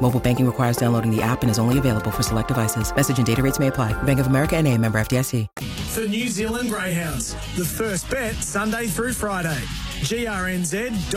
[0.00, 2.90] Mobile banking requires downloading the app and is only available for select devices.
[2.96, 3.92] Message and data rates may apply.
[4.04, 5.46] Bank of America and a member FDIC.
[5.90, 9.60] For New Zealand Greyhounds, the first bet Sunday through Friday.
[10.00, 11.08] grnz.co.nz.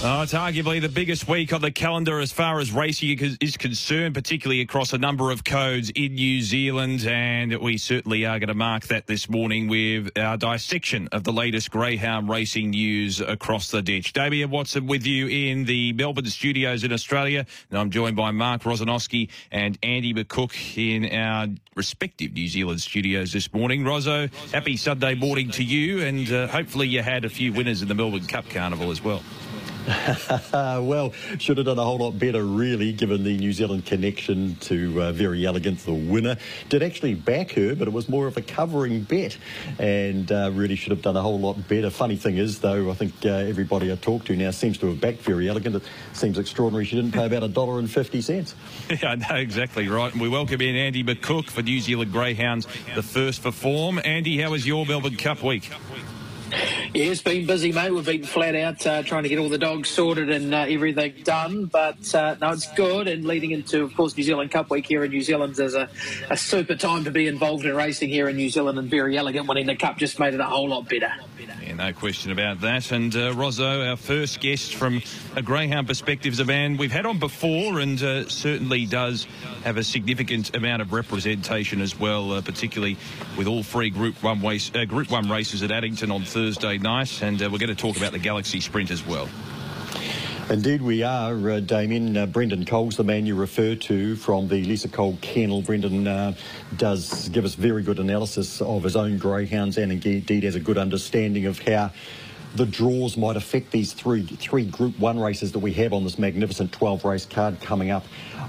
[0.00, 4.14] Oh, it's arguably the biggest week on the calendar as far as racing is concerned,
[4.14, 7.04] particularly across a number of codes in New Zealand.
[7.04, 11.32] And we certainly are going to mark that this morning with our dissection of the
[11.32, 14.12] latest greyhound racing news across the ditch.
[14.12, 17.44] Damien Watson with you in the Melbourne studios in Australia.
[17.70, 23.32] And I'm joined by Mark Rosanowski and Andy McCook in our respective New Zealand studios
[23.32, 23.84] this morning.
[23.84, 26.02] Rozzo, happy Sunday morning to you.
[26.02, 29.24] And uh, hopefully you had a few winners in the Melbourne Cup Carnival as well.
[30.52, 35.02] well, should have done a whole lot better, really, given the New Zealand connection to
[35.02, 36.36] uh, Verry Elleegant, the winner.
[36.68, 39.38] Did actually back her, but it was more of a covering bet,
[39.78, 41.88] and uh, really should have done a whole lot better.
[41.88, 45.00] Funny thing is, though, I think uh, everybody I talked to now seems to have
[45.00, 45.76] backed Verry Elleegant.
[45.76, 48.54] It seems extraordinary she didn't pay about a dollar and fifty cents.
[48.88, 50.10] Yeah, I know exactly right.
[50.10, 54.00] And we welcome in Andy McCook for New Zealand Greyhounds, the first for form.
[54.04, 55.70] Andy, how was your Melbourne Cup week?
[56.94, 57.92] Yeah, it's been busy, mate.
[57.92, 61.12] We've been flat out uh, trying to get all the dogs sorted and uh, everything
[61.22, 61.66] done.
[61.66, 63.08] But uh, no, it's good.
[63.08, 65.90] And leading into, of course, New Zealand Cup week here in New Zealand, there's a,
[66.30, 68.78] a super time to be involved in racing here in New Zealand.
[68.78, 71.12] And Verry Elleegant winning the cup just made it a whole lot better.
[71.78, 72.90] No question about that.
[72.90, 75.00] And uh, Rozzo, our first guest from
[75.36, 79.28] a greyhound perspective, is a man we've had on before, and uh, certainly does
[79.62, 82.96] have a significant amount of representation as well, uh, particularly
[83.36, 87.22] with all three Group One race, uh, Group One races at Addington on Thursday night.
[87.22, 89.28] And uh, we're going to talk about the Galaxy Sprint as well.
[90.50, 92.16] Indeed, we are, uh, Damien.
[92.16, 95.60] Uh, Brendan Cole's the man you refer to from the Lisa Cole kennel.
[95.60, 96.34] Brendan uh,
[96.78, 100.78] does give us very good analysis of his own greyhounds and indeed has a good
[100.78, 101.90] understanding of how
[102.54, 106.18] the draws might affect these three three Group One races that we have on this
[106.18, 108.06] magnificent 12 race card coming up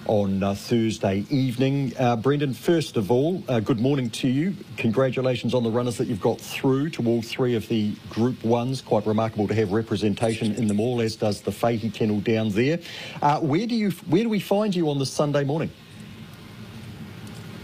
[0.09, 1.93] on uh, Thursday evening.
[1.97, 4.55] Uh, Brendan, first of all, uh, good morning to you.
[4.75, 8.81] Congratulations on the runners that you've got through to all three of the Group Ones.
[8.81, 12.79] Quite remarkable to have representation in them all, as does the Fahey kennel down there.
[13.21, 15.69] Uh, where do you where do we find you on this Sunday morning?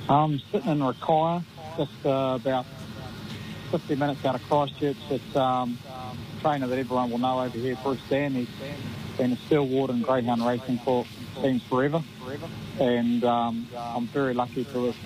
[0.08, 1.44] I'm sitting in Rakaia,
[1.78, 2.68] just uh, about
[3.72, 4.98] 50 minutes out of Christchurch.
[5.10, 5.80] It's um,
[6.42, 8.00] trainer that everyone will know over here, Bruce.
[8.08, 8.48] He's
[9.18, 11.06] been a stalwart in greyhound racing for
[11.42, 12.04] teams forever,
[12.80, 14.98] and um, I'm very lucky to have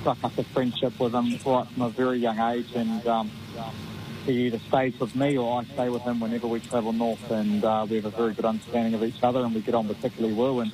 [0.00, 3.30] struck up a friendship with him right from a very young age, and um,
[4.24, 7.64] he either stays with me or I stay with him whenever we travel north, and
[7.64, 10.34] uh, we have a very good understanding of each other, and we get on particularly
[10.34, 10.60] well.
[10.60, 10.72] And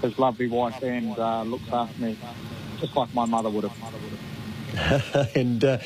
[0.00, 2.18] his lovely wife and uh, looks after me
[2.78, 5.30] just like my mother would have.
[5.34, 5.78] and uh,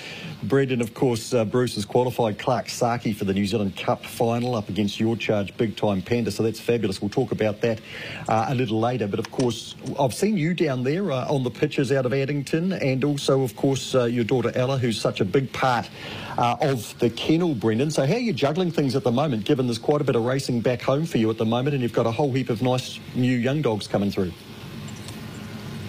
[0.43, 4.54] Brendan, of course, uh, Bruce has qualified Clark Saki for the New Zealand Cup final
[4.54, 6.31] up against your charge, Big Time Panda.
[6.31, 7.03] So that's fabulous.
[7.03, 7.81] We'll talk about that
[8.28, 9.09] uh, a little later.
[9.09, 12.72] But of course, I've seen you down there uh, on the pitches out of Addington,
[12.72, 15.91] and also, of course, uh, your daughter Ella, who's such a big part
[16.37, 17.91] uh, of the kennel, Brendan.
[17.91, 20.25] So how are you juggling things at the moment, given there's quite a bit of
[20.25, 22.62] racing back home for you at the moment, and you've got a whole heap of
[22.62, 24.32] nice new young dogs coming through?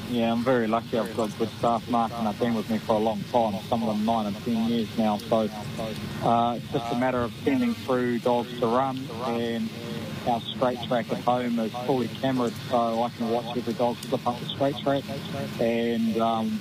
[0.10, 0.98] Yeah, I'm very lucky.
[0.98, 3.84] I've got good staff, Mark, and they've been with me for a long time, some
[3.84, 5.18] of them nine and ten years now.
[5.18, 5.48] So
[6.24, 9.70] uh, it's just a matter of sending through dogs to run, and
[10.28, 14.26] our straight track at home is fully cameraed, so I can watch every dog slip
[14.26, 15.04] up the straight track,
[15.60, 16.60] and um,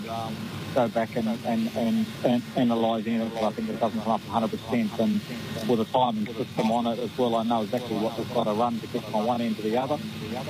[0.78, 4.20] go back and, and, and, and analyse anything because I think it doesn't come up
[4.20, 5.00] 100%.
[5.00, 8.44] And with a timing system on it as well, I know exactly what they've got
[8.44, 9.98] to run to get from one end to the other.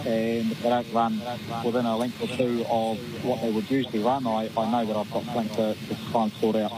[0.04, 1.22] And if they don't run
[1.64, 4.96] within a length or two of what they would usually run, I, I know that
[4.96, 6.32] I've got something to, to try and.
[6.38, 6.72] Sort out.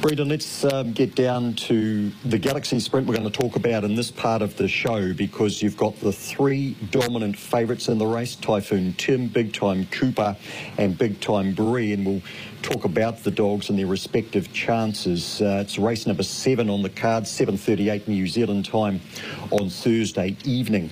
[0.00, 3.96] Brendan, let's um, get down to the Galaxy Sprint we're going to talk about in
[3.96, 8.34] this part of the show because you've got the three dominant favourites in the race,
[8.34, 10.38] Typhoon Tim, Big Time Cooper
[10.78, 12.22] and Big Time Bree, and we'll
[12.62, 15.42] talk about the dogs and their respective chances.
[15.42, 19.02] Uh, it's race number seven on the card, 7.38 New Zealand time
[19.50, 20.90] on Thursday evening.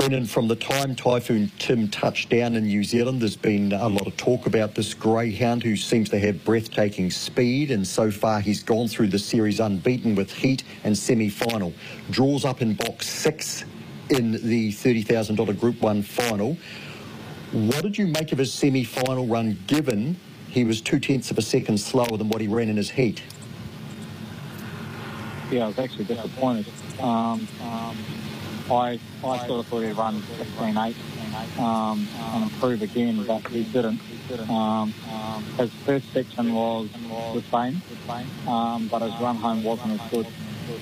[0.00, 4.06] Brendan, from the time Typhoon Tim touched down in New Zealand, there's been a lot
[4.06, 8.62] of talk about this greyhound who seems to have breathtaking speed, and so far he's
[8.62, 11.74] gone through the series unbeaten with heat and semi-final.
[12.08, 13.66] Draws up in box six
[14.08, 16.56] in the $30,000 Group 1 final.
[17.52, 20.16] What did you make of his semi-final run, given
[20.48, 23.22] he was two-tenths of a second slower than what he ran in his heat?
[25.50, 26.64] Yeah, I was actually disappointed.
[27.00, 27.98] Um, um,
[28.70, 34.00] I, I sort of thought he'd run 16.8 um, and improve again, but he didn't.
[34.48, 34.92] Um,
[35.58, 36.88] his first section was
[37.34, 37.82] the same,
[38.48, 40.26] um, but his run home wasn't as good.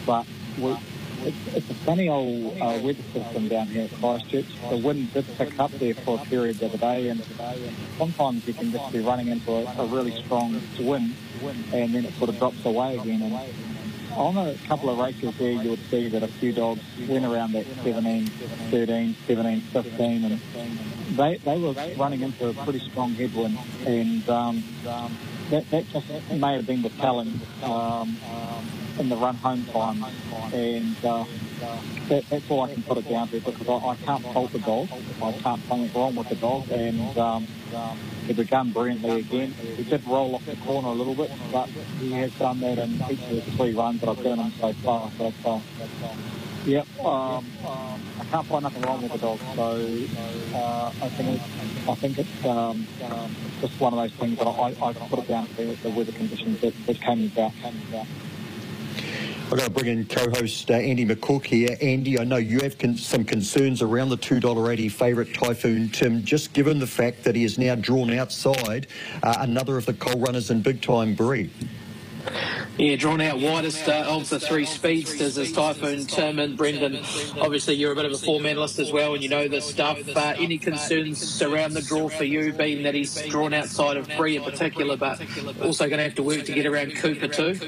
[0.04, 0.26] But
[0.58, 0.76] we,
[1.22, 4.46] it's, it's a funny old uh, weather system down here at Christchurch.
[4.70, 7.22] The wind did pick up there for a period of the other day, and
[7.96, 11.14] sometimes you can just be running into a, a really strong wind,
[11.72, 13.22] and then it sort of drops away again.
[13.22, 13.34] And
[14.18, 17.52] on a couple of races there, you would see that a few dogs went around
[17.52, 20.40] that 17, 13, 17, 15, and
[21.16, 23.56] they, they were running into a pretty strong headwind,
[23.86, 24.62] and um,
[25.50, 28.16] that, that just may have been the talent um,
[28.98, 30.04] in the run home time,
[30.52, 31.24] and uh,
[32.08, 34.58] that, that's all I can put it down to because I, I can't fault the
[34.58, 34.88] dog.
[35.22, 37.46] I can't find wrong with the dog, and um,
[38.28, 39.52] he began brilliantly again.
[39.52, 43.02] He did roll off the corner a little bit, but he has done that in
[43.10, 45.10] each of the three runs that I've given him so far.
[45.16, 45.60] So, uh,
[46.66, 47.46] yep, um,
[48.20, 49.40] I can't find nothing wrong with the dog.
[49.56, 49.62] So
[50.54, 52.86] uh, I think it's, I think it's um,
[53.62, 56.60] just one of those things that I, I put it down to the weather conditions
[56.60, 57.54] that, that came about.
[57.62, 58.06] Came about.
[59.50, 61.74] I've got to bring in co-host uh, Andy McCook here.
[61.80, 66.52] Andy, I know you have con- some concerns around the $2.80 favourite Typhoon Tim, just
[66.52, 68.88] given the fact that he is now drawn outside
[69.22, 71.50] uh, another of the Cole runners in big time Bree.
[72.76, 76.96] Yeah, drawn out widest uh, of the three speedsters is Typhoon Tim and Brendan.
[77.40, 79.98] Obviously, you're a bit of a four medalist as well, and you know this stuff.
[80.14, 84.36] Uh, any concerns around the draw for you, being that he's drawn outside of Bree
[84.36, 85.22] in particular, but
[85.62, 87.58] also going to have to work to get around Cooper too?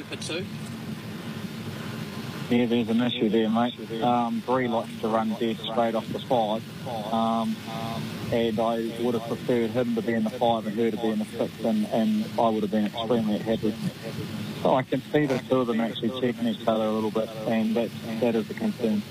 [2.50, 3.74] Yeah, there's an issue there, mate.
[4.02, 6.62] Um, Bree likes to run dead straight off the five,
[7.12, 7.54] um,
[8.32, 11.10] and I would have preferred him to be in the five and her to be
[11.10, 13.72] in the six, and, and I would have been extremely happy.
[14.62, 17.28] So I can see the two of them actually checking each other a little bit,
[17.46, 19.02] and that, that is a concern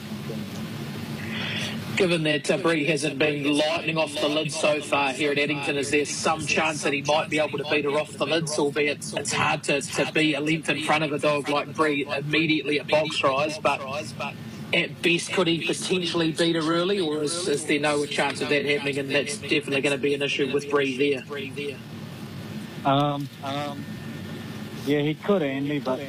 [2.00, 5.92] given that uh, hasn't been lightning off the lid so far here at Addington, is
[5.92, 9.14] there some chance that he might be able to beat her off the lids, albeit
[9.18, 12.80] it's hard to, to be a length in front of a dog like Bree immediately
[12.80, 13.82] at box rise, but
[14.74, 18.48] at best could he potentially beat her early, or is, is there no chance of
[18.48, 21.78] that happening, and that's definitely going to be an issue with Bree there?
[22.86, 23.84] Um, um,
[24.90, 26.00] yeah, he could, Andy, but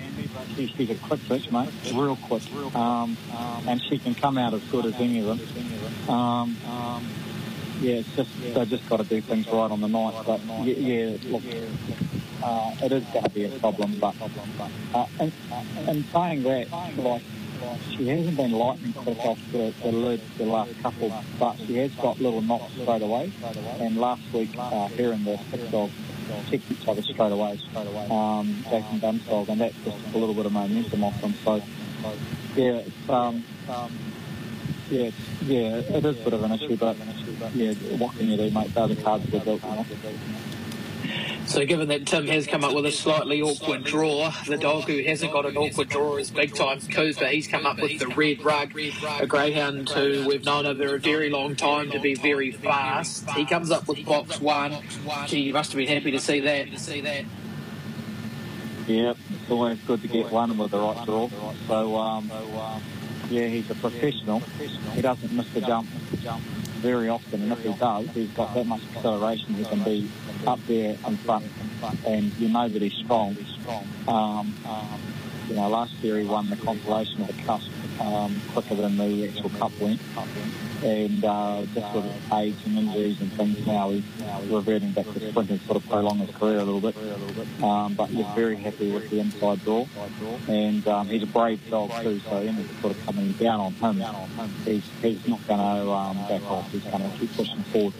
[0.56, 1.68] she, she's a quick bitch, mate.
[1.92, 2.42] Real quick.
[2.74, 3.14] Um,
[3.68, 6.08] and she can come out as good as any of them.
[6.08, 6.56] Um,
[7.82, 10.22] yeah, it's just they just got to do things right on the night.
[10.24, 11.42] But yeah, yeah look,
[12.42, 13.98] uh, it is going to be a problem.
[14.00, 14.14] But
[14.94, 15.32] uh, and,
[15.86, 17.22] and saying that, like
[17.90, 21.90] she hasn't been lightning quick off the, the lid the last couple, but she has
[21.96, 23.30] got little knocks straight away.
[23.78, 25.92] And last week, uh, here in the six of
[26.46, 28.06] kick each other straight away, straight away.
[28.10, 31.34] Um, Jackson Dunstall, and that just a little bit of momentum off them.
[31.44, 31.62] So,
[32.56, 33.98] yeah, it's, um, um,
[34.90, 36.96] yeah, it's, yeah, it is a bit of an issue, but
[37.54, 38.74] yeah, what can you do, mate?
[38.74, 39.62] They're the cards that are built.
[39.62, 39.86] You know?
[41.46, 45.02] So, given that Tim has come up with a slightly awkward draw, the dog who
[45.02, 47.26] hasn't got an awkward draw is big time Cooper.
[47.26, 48.72] He's come up with the red rug,
[49.20, 53.28] a greyhound who we've known over a very long time to be very fast.
[53.30, 54.76] He comes up with box one.
[55.26, 56.68] Gee, you must have been happy to see that.
[58.86, 61.28] Yep, it's always good to get one with the right draw.
[61.66, 62.30] So, um,
[63.28, 64.40] yeah, he's a professional.
[64.94, 65.88] He doesn't miss the jump
[66.80, 69.54] very often, and if he does, he's got that much acceleration.
[69.54, 70.10] He can be
[70.46, 71.44] up there in front,
[72.06, 73.36] and you know that he's strong.
[74.08, 75.00] Um, um,
[75.48, 77.60] you know, last year he won the compilation of the cup
[78.00, 80.00] um, quicker than the actual cup went.
[80.82, 84.04] And uh, just with age and injuries and things now, he's
[84.48, 86.96] reverting back to sprint and sort of prolong his career a little bit.
[87.62, 89.86] Um, but he's very happy with the inside draw.
[90.48, 93.98] And um, he's a brave dog too, so any sort of coming down on him,
[94.64, 96.70] he's, he's not going to um, back off.
[96.72, 97.94] He's going to keep pushing forward.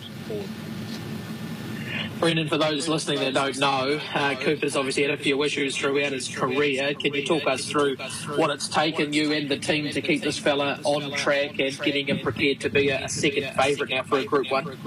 [2.20, 6.12] Brendan, for those listening that don't know, uh, Cooper's obviously had a few issues throughout
[6.12, 6.92] his career.
[6.92, 7.96] Can you talk us through
[8.36, 12.08] what it's taken you and the team to keep this fella on track and getting
[12.08, 14.78] him prepared to be a, second favourite now for a Group One?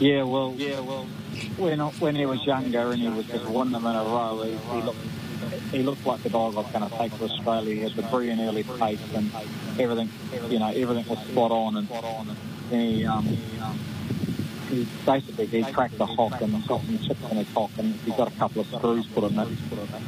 [0.00, 1.06] Yeah, well, yeah, well,
[1.56, 4.50] when when he was younger and he was just winning them in a row, he,
[4.74, 4.98] he looked
[5.72, 7.74] he looked like the dog I was going to take to Australia.
[7.74, 9.30] He had the brilliant early pace and
[9.78, 10.10] everything,
[10.50, 11.76] you know, everything was spot on.
[11.76, 12.36] And,
[12.70, 13.58] he, um, he
[15.06, 18.28] basically he cracked the hock and got some chips in his hock and he got
[18.28, 19.48] a couple of screws put in it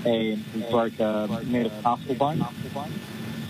[0.04, 2.44] and he broke a metatarsal bone.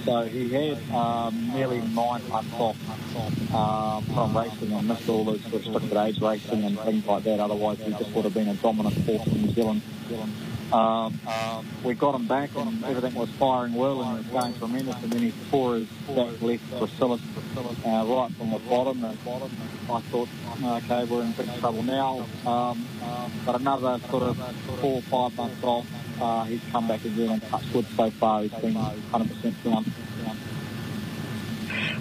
[0.04, 5.52] So he had um, nearly nine months off um, from racing and missed all his
[5.52, 7.40] restricted age racing and things like that.
[7.40, 9.82] Otherwise, he just would have been a dominant force in New Zealand.
[10.73, 11.18] Um,
[11.85, 15.23] we got him back and everything was firing well and was going tremendous and then
[15.23, 17.20] he tore his back left gracilis
[17.56, 19.18] uh, right from the bottom and
[19.88, 20.28] I thought,
[20.62, 22.26] okay, we're in big trouble now.
[22.44, 22.85] Um,
[23.44, 24.37] but another sort of
[24.80, 25.87] four or five months off,
[26.20, 28.42] uh, he's come back again and touched wood so far.
[28.42, 29.92] He's been 100% sound.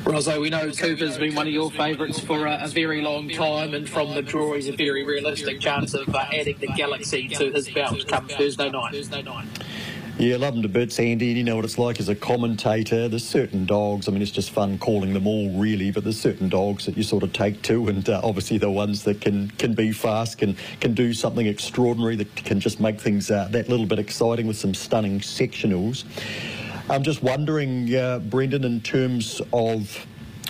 [0.03, 3.73] Rozzo, we know Cooper's been one of your favourites for a, a, very long time,
[3.73, 7.51] and from the draw, he's a very realistic chance of uh, adding the Galaxy to
[7.51, 8.93] his belt come Thursday night.
[8.93, 9.47] Thursday night.
[10.17, 11.25] Yeah, love them to bits, Andy.
[11.25, 13.09] You know what it's like as a commentator.
[13.09, 14.07] There's certain dogs.
[14.07, 15.91] I mean, it's just fun calling them all, really.
[15.91, 19.03] But there's certain dogs that you sort of take to, and uh, obviously the ones
[19.03, 23.29] that can can be fast, can can do something extraordinary, that can just make things
[23.29, 26.05] uh, that little bit exciting with some stunning sectionals.
[26.87, 30.05] I'm just wondering, uh, Brendan, in terms of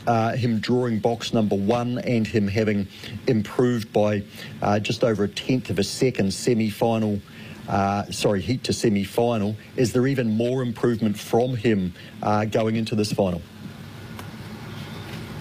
[0.06, 2.88] uh, him drawing box number one and him having
[3.28, 4.22] improved by
[4.62, 7.22] uh, just over a tenth of a second semi final.
[7.70, 9.56] Uh, sorry, heat to semi final.
[9.78, 13.42] Is there even more improvement from him uh, going into this final?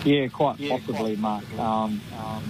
[0.05, 1.45] Yeah, quite possibly, Mark.
[1.59, 2.45] Um, um,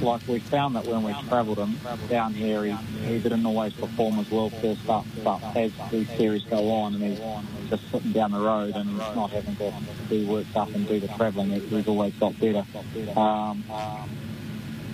[0.00, 2.72] like we found that when we travelled him down here, he,
[3.06, 7.02] he didn't always perform as well first up, but as these series go on and
[7.02, 9.72] he's just sitting down the road and he's not having to
[10.08, 12.64] be worked up and do the travelling, he's always got better.
[13.18, 13.64] Um,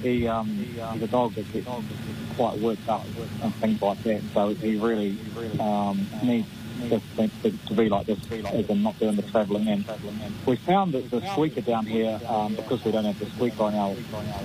[0.02, 1.68] he, um, he's a dog that gets
[2.36, 3.04] quite worked up
[3.42, 5.18] and things like that, so he really
[5.58, 6.48] um, needs
[6.88, 7.00] to,
[7.42, 9.84] to, to, be like this as in not doing the travelling in.
[10.46, 13.74] We found that the squeaker down here, um, because we don't have the squeaker on
[13.74, 13.94] our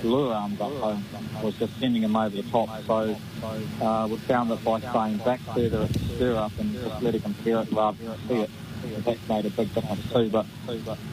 [0.02, 1.04] lure arms up home,
[1.42, 2.68] was just sending him over the top.
[2.86, 3.16] So
[3.80, 7.22] uh, we found that by staying back further at the stir up and just letting
[7.22, 8.50] him hear it rather than see it,
[9.04, 10.30] that made a big difference too.
[10.30, 10.46] But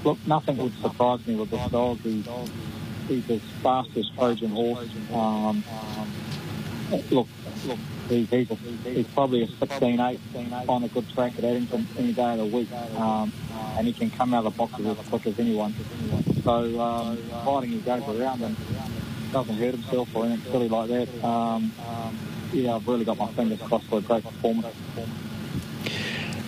[0.04, 2.00] look, nothing would surprise me with this dog.
[2.00, 2.28] He's,
[3.08, 4.90] he's as fast as Trojan horse.
[5.14, 5.64] Um,
[7.12, 7.28] look,
[7.66, 12.46] look, he's, probably a 16-8 on a good track at Addington any day of the
[12.46, 12.72] week.
[12.98, 13.32] Um,
[13.78, 15.74] and he can come out of the boxes as quick as anyone.
[16.44, 18.56] So um, fighting he goes around and
[19.32, 21.24] doesn't hurt himself or anything silly like that.
[21.26, 21.72] Um,
[22.52, 24.76] yeah, I've really got my fingers crossed for a great performance.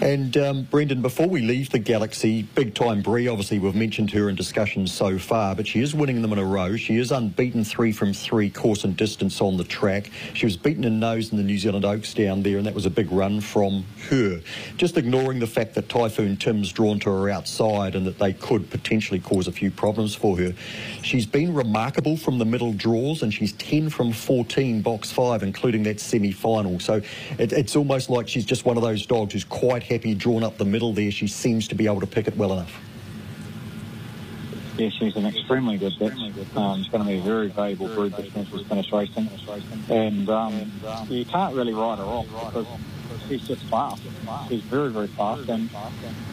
[0.06, 4.30] And um, Brendan, before we leave the Galaxy, big time Bree, obviously we've mentioned her
[4.30, 6.76] in discussions so far, but she is winning them in a row.
[6.76, 10.12] She is unbeaten three from three course and distance on the track.
[10.36, 12.86] She was beaten in nose in the New Zealand Oaks down there, and that was
[12.86, 14.42] a big run from her.
[14.78, 18.70] Just ignoring the fact that Typhoon Tim's drawn to her outside and that they could
[18.70, 20.54] potentially cause a few problems for her.
[21.02, 25.82] She's been remarkable from the middle draws, and she's 10 from 14 box five, including
[25.82, 26.80] that semi-final.
[26.80, 27.02] So
[27.40, 30.58] it, it's almost like she's just one of those dogs who's quite happy drawn up
[30.58, 31.12] the middle there.
[31.12, 32.82] She seems to be able to pick it well enough.
[34.78, 36.58] Yeah, she's an extremely good bitch.
[36.58, 39.30] Um, it's going to be a very valuable brood this she's racing.
[39.90, 40.72] And um,
[41.08, 42.68] you can't really write her off because
[43.28, 44.02] she's just fast.
[44.50, 45.50] She's very, very fast.
[45.50, 45.70] And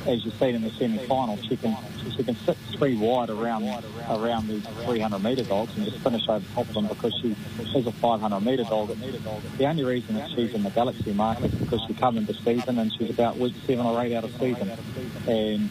[0.06, 1.76] as you see in the semi-final, she can
[2.16, 3.64] she can sit three wide around
[4.08, 7.34] around these 300 metre dogs and just finish over top of them because she
[7.74, 8.88] is a 500 metre dog.
[8.88, 12.78] The only reason that she's in the Galaxy market is because she come into season
[12.78, 14.70] and she's about week seven or eight out of season.
[15.26, 15.70] And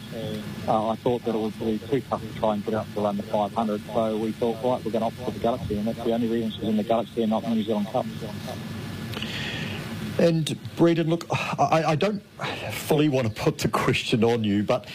[0.66, 3.00] uh, I thought that it would be too tough to try and get up to
[3.00, 3.82] run the 500.
[3.92, 5.76] So we thought, right, we're going to opt for the Galaxy.
[5.76, 8.06] And that's the only reason she's in the Galaxy and not the New Zealand Cup.
[10.22, 11.26] And Brendan, look,
[11.58, 12.22] I, I, don't
[12.70, 14.86] fully want to put the question on you, but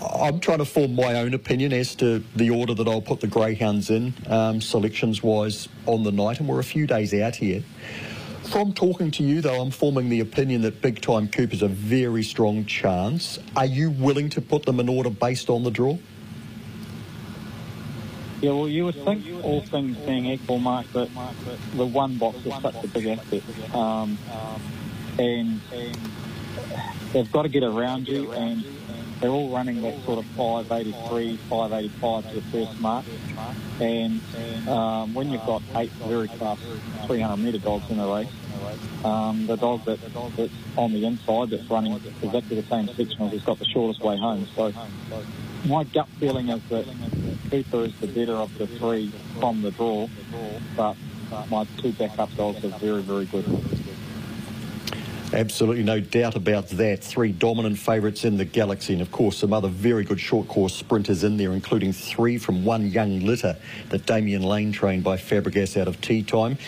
[0.00, 3.26] I'm trying to form my own opinion as to the order that I'll put the
[3.26, 7.62] greyhounds in, um, selections wise, on the night, and we're a few days out here.
[8.44, 12.22] From talking to you, though, I'm forming the opinion that Big Time Cooper's a very
[12.22, 13.38] strong chance.
[13.56, 15.98] Are you willing to put them in order based on the draw?
[18.44, 21.08] Yeah, well, you would think all things being equal, Mark, that
[21.74, 23.42] the one box is such a big asset.
[23.74, 24.18] Um,
[25.18, 25.62] and
[27.14, 28.62] they've got to get around you and
[29.20, 33.06] they're all running that sort of 583, 585 to the first mark.
[33.80, 34.20] And
[34.68, 36.60] um, when you've got eight very fast
[37.06, 38.28] 300 metre dogs in a race,
[39.06, 40.00] um, the dog that,
[40.36, 44.18] that's on the inside that's running exactly the same sectionals has got the shortest way
[44.18, 44.46] home.
[44.54, 44.70] So
[45.64, 46.86] my gut feeling is that
[47.54, 50.08] Cooper is the better of the three from the draw,
[50.76, 50.96] but
[51.48, 53.44] my two backup dogs are very, very good.
[55.32, 57.04] Absolutely no doubt about that.
[57.04, 60.74] Three dominant favourites in the Galaxy, and of course some other very good short course
[60.74, 63.56] sprinters in there, including three from one young litter
[63.90, 66.58] that Damian Lane trained by Fabregas out of tea time.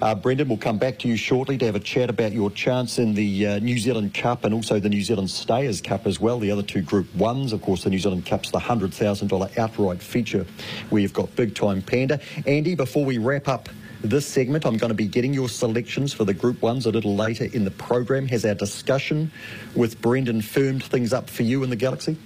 [0.00, 3.00] Uh, Brendan, we'll come back to you shortly to have a chat about your chance
[3.00, 6.38] in the uh, New Zealand Cup and also the New Zealand Stayers Cup as well.
[6.38, 10.46] The other two Group 1s, of course, the New Zealand Cup's the $100,000 outright feature
[10.90, 12.20] where you've got Big Time Panda.
[12.46, 13.68] Andy, before we wrap up
[14.00, 17.16] this segment, I'm going to be getting your selections for the Group 1s a little
[17.16, 18.28] later in the program.
[18.28, 19.32] Has our discussion
[19.74, 22.16] with Brendan firmed things up for you in the Galaxy?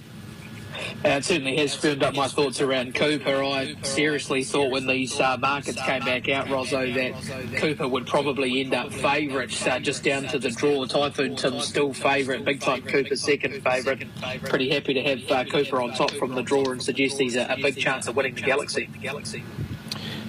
[1.05, 3.43] It certainly has firmed up my thoughts around Cooper.
[3.43, 8.61] I seriously thought when these uh, markets came back out, Rozzo, that Cooper would probably
[8.61, 10.85] end up favourite uh, just down to the draw.
[10.85, 14.07] Typhoon Tim still favourite, big time Cooper second favourite.
[14.43, 17.45] Pretty happy to have uh, Cooper on top from the draw and suggest he's a,
[17.45, 18.89] a big chance of winning the Galaxy.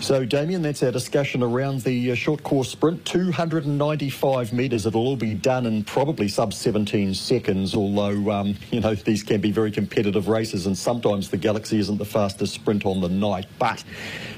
[0.00, 3.04] So, Damien, that's our discussion around the uh, short course sprint.
[3.06, 4.86] 295 metres.
[4.86, 9.40] It'll all be done in probably sub 17 seconds, although, um, you know, these can
[9.40, 13.46] be very competitive races, and sometimes the Galaxy isn't the fastest sprint on the night.
[13.58, 13.82] But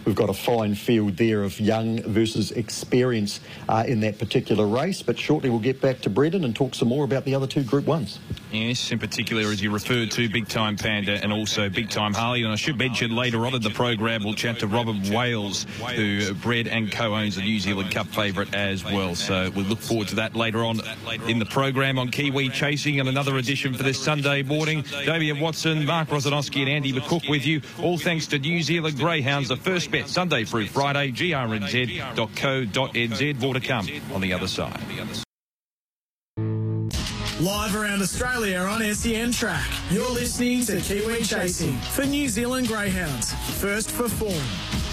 [0.04, 5.02] we've got a fine field there of young versus experience uh, in that particular race.
[5.02, 7.64] But shortly we'll get back to Brendan and talk some more about the other two
[7.64, 8.18] Group 1s.
[8.52, 12.42] Yes, in particular, as you referred to, Big Time Panda and also Big Time Harley.
[12.42, 16.34] And I should mention later on in the program, we'll chat to Robin Wales, who
[16.34, 19.14] bred and co-owns the New Zealand Cup favourite as well.
[19.14, 20.80] So we look forward to that later on
[21.28, 24.84] in the program on Kiwi Chasing and another edition for this Sunday morning.
[25.04, 27.60] Damian Watson, Mark Rosanowski and Andy McCook with you.
[27.82, 32.16] All thanks to New Zealand Greyhounds, the first bet Sunday through Friday, grnz.co.nz.
[33.40, 34.80] More to come on the other side.
[37.40, 39.68] Live around Australia on SEN Track.
[39.90, 43.34] You're listening to Kiwi Chasing for New Zealand Greyhounds.
[43.60, 44.85] First for form.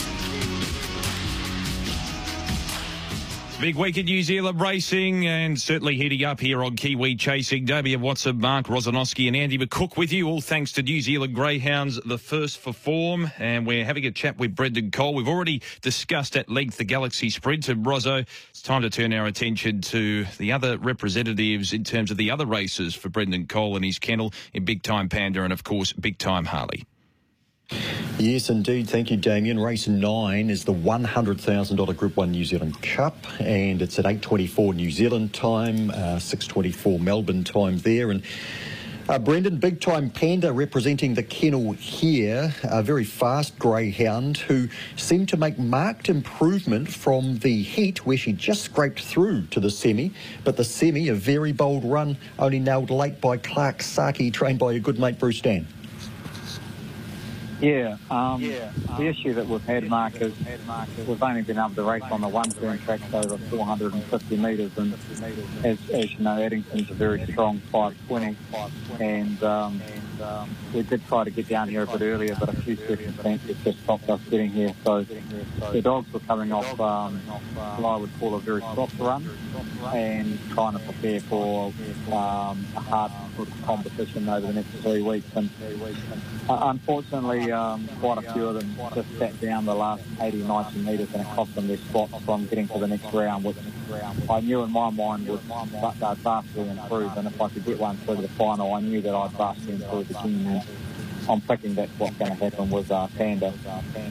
[3.64, 7.64] Big week in New Zealand racing and certainly heating up here on Kiwi Chasing.
[7.64, 11.98] Damian Watson, Mark Rosanowski and Andy McCook with you, all thanks to New Zealand Greyhounds,
[12.04, 13.32] the first for form.
[13.40, 15.14] And we're having a chat with Brendan Cole.
[15.14, 18.26] We've already discussed at length the Galaxy Sprint and Rozzo.
[18.50, 22.46] It's time to turn our attention to the other representatives in terms of the other
[22.46, 26.18] races for Brendan Cole and his kennel in Big Time Panda and, of course, Big
[26.18, 26.84] Time Harley.
[28.20, 28.90] Yes, indeed.
[28.90, 29.60] Thank you, Damien.
[29.60, 34.92] Race nine is the $100,000 Group 1 New Zealand Cup, and it's at 8.24 New
[34.92, 38.12] Zealand time, uh, 6.24 Melbourne time there.
[38.12, 38.24] And
[39.10, 45.28] uh, Brendan, big time panda representing the kennel here, a very fast greyhound who seemed
[45.30, 50.14] to make marked improvement from the heat where she just scraped through to the semi.
[50.46, 54.72] But the semi, a very bold run, only nailed late by Clark Saki, trained by
[54.72, 55.68] your good mate Bruce Dan.
[57.64, 58.74] Yeah, um, yeah.
[58.98, 60.34] The issue that we've had, Mark, is
[61.08, 64.94] we've only been able to race on the one turn tracks over 450 metres, and
[65.64, 68.36] as, as you know, Addington's a very strong 520,
[69.00, 69.82] and um,
[70.74, 73.80] we did try to get down here a bit earlier, but a few circumstances just
[73.84, 74.74] stopped us getting here.
[74.84, 75.06] So
[75.72, 77.18] the dogs were coming off um,
[77.78, 79.30] what I would call a very soft run
[79.94, 81.68] and trying to prepare for
[82.08, 83.12] um, a hard
[83.66, 85.28] competition over the next three weeks.
[85.36, 85.50] And
[86.50, 90.80] uh, unfortunately, um, quite a few of them just sat down the last 80, 90
[90.80, 93.58] metres and it cost them their spots from getting to the next round, which
[94.30, 97.16] I knew in my mind would uh, vastly improve.
[97.18, 99.74] And if I could get one through to the final, I knew that I'd vastly
[99.74, 100.48] improve the team.
[100.48, 100.62] And
[101.30, 103.54] I'm thinking that's what's going to happen with uh, Panda.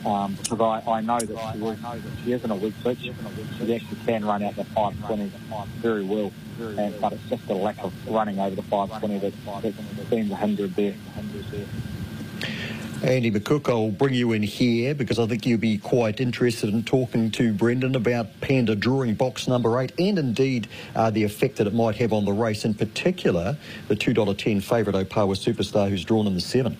[0.06, 2.98] Um, because I, I know that she, is, she isn't a weak switch.
[3.00, 5.30] She actually can run out the 520
[5.78, 6.32] very well.
[6.58, 10.36] And, but it's just the lack of running over the 520 that, that seems a
[10.36, 10.94] hinder there.
[13.02, 16.84] Andy McCook, I'll bring you in here because I think you'd be quite interested in
[16.84, 21.66] talking to Brendan about Panda drawing box number eight and indeed uh, the effect that
[21.66, 23.56] it might have on the race, in particular
[23.88, 26.78] the $2.10 favourite Opawa Superstar who's drawn in the seven.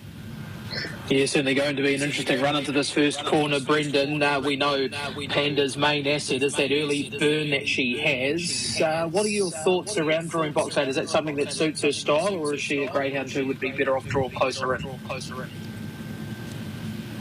[1.09, 4.23] Yeah, certainly going to be an interesting run into this first corner, Brendan.
[4.23, 4.87] Uh, we know
[5.27, 8.79] Panda's main asset is that early burn that she has.
[8.81, 10.87] Uh, what are your thoughts around drawing box eight?
[10.87, 13.71] Is that something that suits her style, or is she a greyhound who would be
[13.71, 14.81] better off drawing closer in?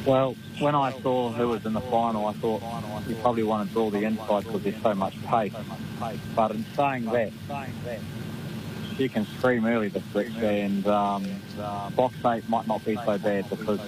[0.07, 2.63] Well, when I saw who was in the final, I thought
[3.09, 5.53] you probably want to draw the inside because there's so much pace.
[6.37, 7.33] But in saying that,
[8.97, 11.25] she can scream early this week, and um,
[11.97, 13.81] box eight might not be so bad because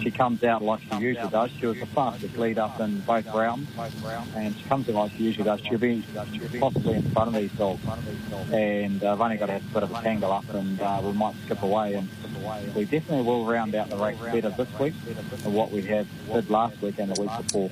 [0.00, 1.50] she comes out like she usually does.
[1.58, 3.68] She was the fastest lead up in both rounds,
[4.34, 5.60] and she comes out like she usually does.
[5.60, 6.04] She'll be
[6.58, 7.82] possibly in front of these dogs,
[8.52, 11.34] and uh, I've only got a bit of a tangle up, and uh, we might
[11.44, 11.94] skip away.
[11.94, 12.08] And
[12.74, 14.94] we definitely will round out the race better this week
[15.42, 17.70] than what we have did last week and the week before.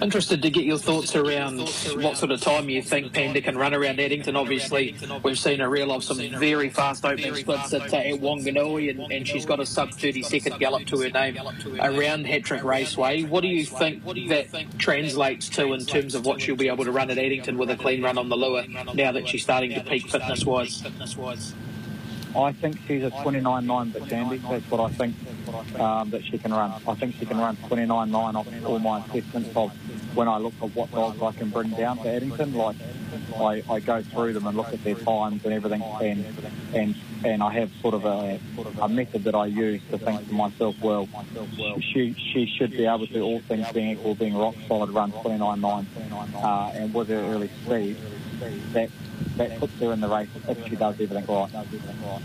[0.00, 1.60] Interested to get your thoughts around
[2.02, 4.36] what sort of time you think Panda can run around Addington.
[4.36, 8.90] Obviously, we've seen her reel off some very fast opening splits at, uh, at Wanganui,
[8.90, 11.38] and, and she's got a sub 30 second gallop to her name
[11.80, 13.22] around Hatrick Raceway.
[13.24, 16.92] What do you think that translates to in terms of what she'll be able to
[16.92, 19.80] run at Addington with a clean run on the lure now that she's starting to
[19.82, 20.82] peak fitness wise?
[22.36, 24.36] I think she's a 29.9 but Sandy.
[24.38, 25.14] That's what I think
[25.80, 26.70] um, that she can run.
[26.86, 29.72] I think she can run 29.9 off all my assessments of
[30.14, 32.54] when I look at what dogs I can bring down to Addington.
[32.54, 32.76] Like
[33.38, 36.26] I, I go through them and look at their times and everything, and
[36.74, 36.94] and
[37.24, 38.38] and I have sort of a,
[38.80, 41.08] a method that I use to think to myself, well,
[41.80, 46.34] she she should be able to, all things being equal, being rock solid, run 29.9,
[46.34, 47.96] uh, and with her early speed,
[48.72, 48.90] that
[49.36, 52.22] that puts her in the race if she does everything right.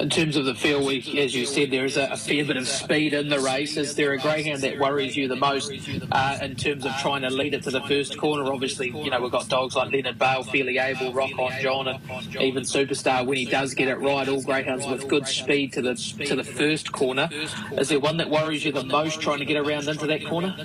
[0.00, 2.56] In terms of the field, we, as you said, there is a, a, fair bit
[2.56, 3.76] of speed in the race.
[3.76, 5.70] Is there a greyhound that worries you the most
[6.10, 8.50] uh, in terms of trying to lead it to the first corner?
[8.52, 12.36] Obviously, you know, we've got dogs like Leonard Bale, Fairly Able, Rock On John, and
[12.36, 14.28] even Superstar when he does get it right.
[14.28, 17.28] All greyhounds with good speed to the to the first corner.
[17.72, 20.56] Is there one that worries you the most trying to get around into that corner?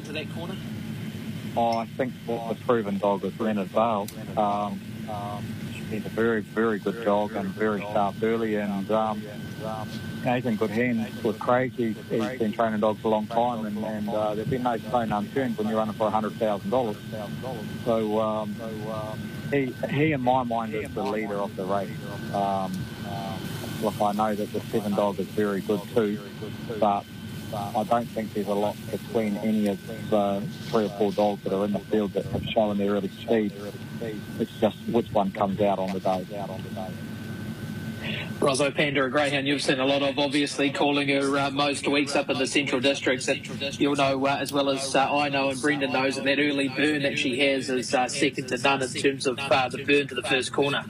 [1.56, 4.08] Oh, I think the proven dog is Leonard Bale.
[4.38, 4.80] Um,
[5.12, 5.44] um,
[5.90, 8.56] he's a very, very good dog and very sharp early.
[8.56, 9.22] And um,
[10.24, 11.74] he's in good hands with Craig.
[11.76, 14.78] He's, he's been training dogs for a long time, and, and uh, there's been no
[14.78, 17.86] stone unturned when you're running for $100,000.
[17.86, 18.56] So um,
[19.52, 21.90] he, he, in my mind, is the leader of the race.
[22.34, 22.72] Um,
[23.82, 26.20] look, I know that the seven dog is very good too,
[26.80, 27.04] but
[27.54, 31.54] I don't think there's a lot between any of the three or four dogs that
[31.54, 33.54] are in the field that have shown their early speed.
[34.02, 37.09] It's just which one comes out on the day.
[38.40, 42.30] Rozzo Panda, greyhound you've seen a lot of, obviously calling her uh, most weeks up
[42.30, 43.30] in the central districts.
[43.80, 46.70] You'll know uh, as well as uh, I know and Brendan knows that that early
[46.70, 50.08] burn that she has is uh, second to none in terms of uh, the burn
[50.08, 50.84] to the first corner.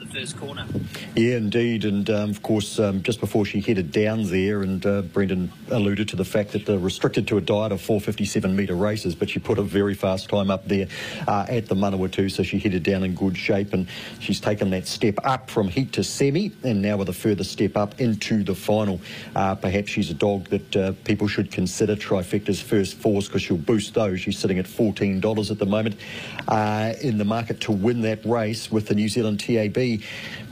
[1.16, 1.84] Yeah, indeed.
[1.84, 6.08] And um, of course, um, just before she headed down there, and uh, Brendan alluded
[6.08, 9.38] to the fact that they're restricted to a diet of 457 metre races, but she
[9.38, 10.86] put a very fast time up there
[11.26, 13.72] at the Manawatu, so she headed down in good shape.
[13.72, 13.86] And
[14.20, 17.76] she's taken that step up from heat to semi, and now with a further step
[17.76, 19.00] up into the final.
[19.36, 23.58] Uh, perhaps she's a dog that uh, people should consider Trifecta's first force because she'll
[23.58, 24.20] boost those.
[24.20, 25.96] She's sitting at $14 at the moment
[26.48, 30.00] uh, in the market to win that race with the New Zealand TAB.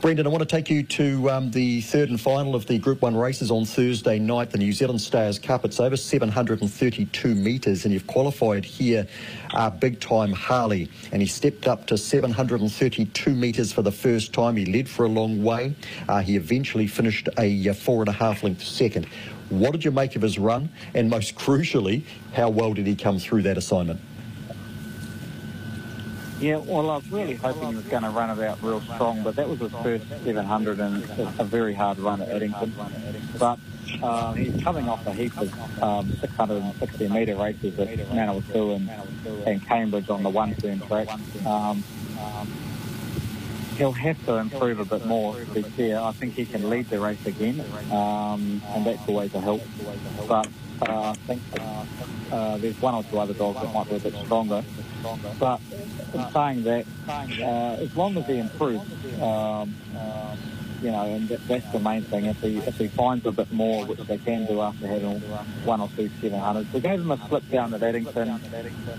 [0.01, 3.01] Brendan, I want to take you to um, the third and final of the Group
[3.01, 5.65] 1 races on Thursday night, the New Zealand Stayers Cup.
[5.65, 9.07] It's over 732 metres, and you've qualified here
[9.53, 14.55] uh, big time Harley, and he stepped up to 732 metres for the first time.
[14.55, 15.73] He led for a long way.
[16.07, 19.05] Uh, he eventually finished a uh, four and a half length second.
[19.49, 20.69] What did you make of his run?
[20.95, 23.99] And most crucially, how well did he come through that assignment?
[26.39, 29.23] Yeah, well, I was really hoping he was going to run it out real strong,
[29.23, 31.03] but that was his first 700 and
[31.37, 32.73] a very hard run at Addington.
[33.37, 33.59] But
[34.01, 38.89] uh, he's coming off a heap of um, 660 metre races at Manawatu and,
[39.47, 41.09] and Cambridge on the one turn track.
[41.45, 41.83] Um,
[43.79, 46.01] he'll have to improve a bit more, to be fair.
[46.01, 49.61] I think he can lead the race again, um, and that's always a help.
[50.27, 50.49] But
[50.81, 51.41] uh, I think
[52.31, 54.63] uh, there's one or two other dogs that might be a bit stronger.
[55.39, 55.61] But
[56.13, 58.83] in saying that, uh, as long as he improves,
[59.21, 59.73] um,
[60.81, 62.25] you know, and that's the main thing.
[62.25, 65.19] If he if he finds a bit more, which they can do after having
[65.65, 66.71] one or two 700s.
[66.73, 68.39] We gave him a slip down at Addington,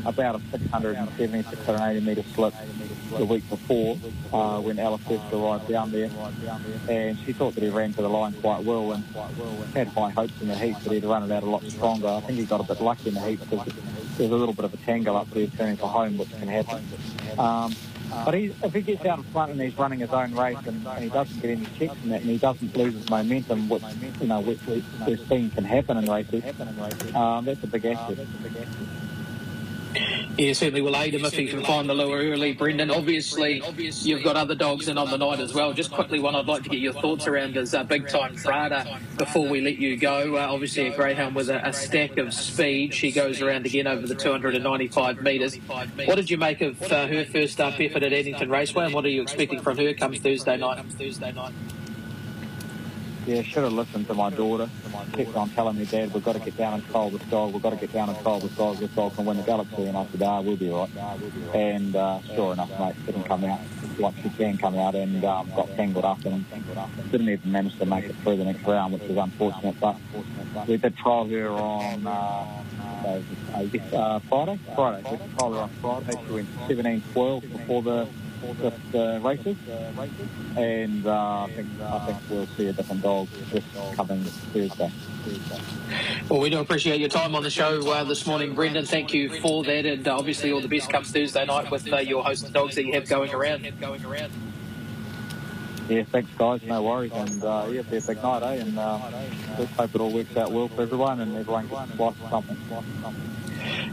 [0.05, 2.55] about a 670, 680 metre slip
[3.17, 3.99] the week before
[4.33, 6.11] uh, when Alice first arrived down there,
[6.89, 9.05] and she thought that he ran to the line quite well and
[9.75, 12.09] had high hopes in the heat that he'd run it out a lot stronger.
[12.09, 13.67] I think he got a bit lucky in the heat because
[14.17, 16.85] there's a little bit of a tangle up there turning for home, which can happen.
[17.39, 17.75] Um,
[18.11, 20.87] but he, if he gets out in front and he's running his own race and,
[20.87, 23.83] and, he doesn't get any checks in that and he doesn't lose his momentum, which
[24.21, 26.45] you know which we've seen can happen in races,
[27.15, 28.19] um, that's a big asset.
[30.39, 32.91] Yeah, certainly will aid him if he can find the lure early, Brendan.
[32.91, 35.73] Obviously, you've got other dogs in on the night as well.
[35.73, 39.01] Just quickly, one I'd like to get your thoughts around is uh, Big Time Prada
[39.19, 40.37] before we let you go.
[40.37, 42.95] Uh, obviously, a greyhound with a, a, stack of speed.
[42.95, 45.57] She goes around again over the 295 metres.
[45.57, 49.05] What did you make of uh, her first up effort at Addington Raceway, and what
[49.05, 50.85] are you expecting from her come Thursday night?
[53.27, 54.69] Yeah, should have listened to my daughter.
[55.13, 57.53] Kept on telling me, Dad, we've got to get down and trial this dog.
[57.53, 58.79] We've got to get down and trial this dog.
[58.79, 59.85] This dog can win the Galaxy.
[59.85, 60.91] And I said, ah, we'll be right.
[61.55, 63.61] And uh, sure enough, mate, didn't come out
[63.99, 66.45] like she can come out and um, got tangled up and
[67.11, 69.79] didn't even manage to make it through the next round, which was unfortunate.
[69.79, 69.97] But
[70.67, 72.11] we did trial her on uh,
[73.05, 74.59] uh, Friday.
[74.75, 75.11] Friday.
[75.11, 76.21] We trial her on Friday.
[76.67, 78.09] She went 17-12 before the
[78.61, 79.57] just uh, races,
[80.57, 84.91] and uh, I think I think we'll see a different dog this coming Thursday.
[86.29, 88.87] Well, we do appreciate your time on the show uh, this morning, Brendan.
[88.87, 91.99] Thank you for that, and uh, obviously all the best comes Thursday night with uh,
[91.99, 93.67] your host of dogs that you have going around.
[95.89, 98.63] Yeah, thanks guys, no worries, and uh, yeah, be a big night, eh?
[98.63, 99.01] And uh,
[99.59, 103.30] let's hope it all works out well for everyone, and everyone gets of something.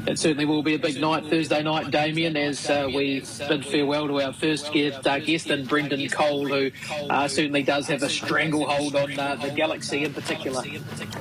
[0.07, 4.07] It certainly will be a big night Thursday night, Damien, as uh, we bid farewell
[4.07, 6.71] to our first guest, uh, and Brendan Cole, who
[7.09, 10.63] uh, certainly does have a stranglehold on uh, the Galaxy in particular.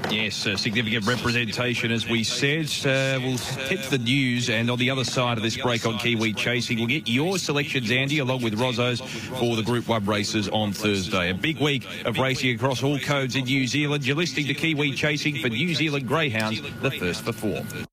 [0.09, 2.67] Yes, significant representation, as we said.
[2.87, 6.33] Uh, we'll hit the news, and on the other side of this break on Kiwi
[6.35, 9.01] Chasing, we'll get your selections, Andy, along with Rozzo's
[9.39, 11.31] for the Group 1 races on Thursday.
[11.31, 14.07] A big week of racing across all codes in New Zealand.
[14.07, 17.86] You're listening to Kiwi Chasing for New Zealand Greyhounds, the first for four.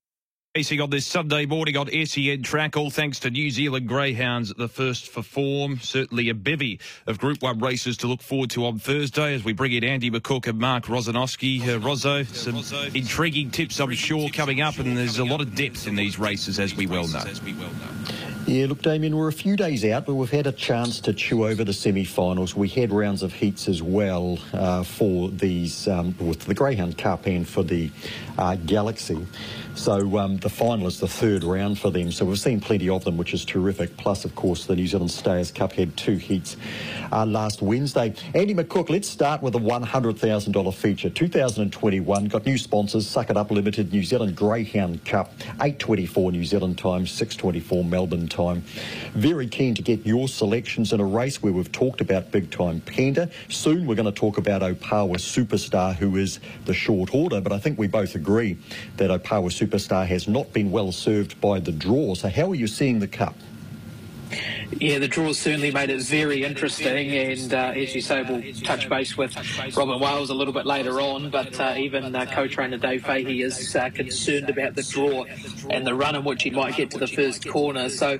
[0.56, 4.68] Racing on this Sunday morning on SEN track, all thanks to New Zealand Greyhounds, the
[4.68, 5.80] first for form.
[5.80, 9.54] Certainly a bevy of Group 1 races to look forward to on Thursday as we
[9.54, 11.60] bring in Andy McCook and Mark Rosanowski.
[11.68, 12.58] Uh, Rozzo, some
[12.94, 16.60] intriguing tips, I'm sure, coming up, and there's a lot of depth in these races,
[16.60, 17.24] as we well know.
[18.46, 21.48] Yeah, look, Damien, we're a few days out, but we've had a chance to chew
[21.48, 22.54] over the semi-finals.
[22.56, 27.26] We had rounds of heats as well uh, for these, um, with the Greyhound Cup
[27.26, 27.90] and for the
[28.38, 29.26] uh, Galaxy.
[29.76, 32.12] So um, the final is the third round for them.
[32.12, 33.98] So we've seen plenty of them, which is terrific.
[33.98, 36.58] Plus, of course, the New Zealand Stayers Cup had two heats
[37.12, 38.14] uh, last Wednesday.
[38.36, 41.10] Andy McCook, let's start with a $100,000 feature.
[41.10, 46.78] 2021 got new sponsors: Suck It Up Limited, New Zealand Greyhound Cup, 8:24 New Zealand
[46.78, 48.64] time, 6:24 Melbourne time.
[49.14, 52.80] Very keen to get your selections in a race where we've talked about big time
[52.82, 53.30] Panda.
[53.50, 57.42] Soon we're going to talk about Opawa Superstar, who is the short order.
[57.42, 58.58] But I think we both agree
[58.98, 59.63] that Opawa Superstar
[60.06, 62.16] has not been well served by the draw.
[62.16, 63.36] So how are you seeing the cup?
[64.80, 68.90] Yeah, the draw certainly made it very interesting, and uh, as you say, we'll touch
[68.90, 69.36] base with
[69.78, 71.30] Robin Wales a little bit later on.
[71.30, 75.26] But uh, even uh, co-trainer Dave Fahey is uh, concerned about the draw
[75.70, 77.90] and the run in which he might get to the first corner.
[77.90, 78.18] So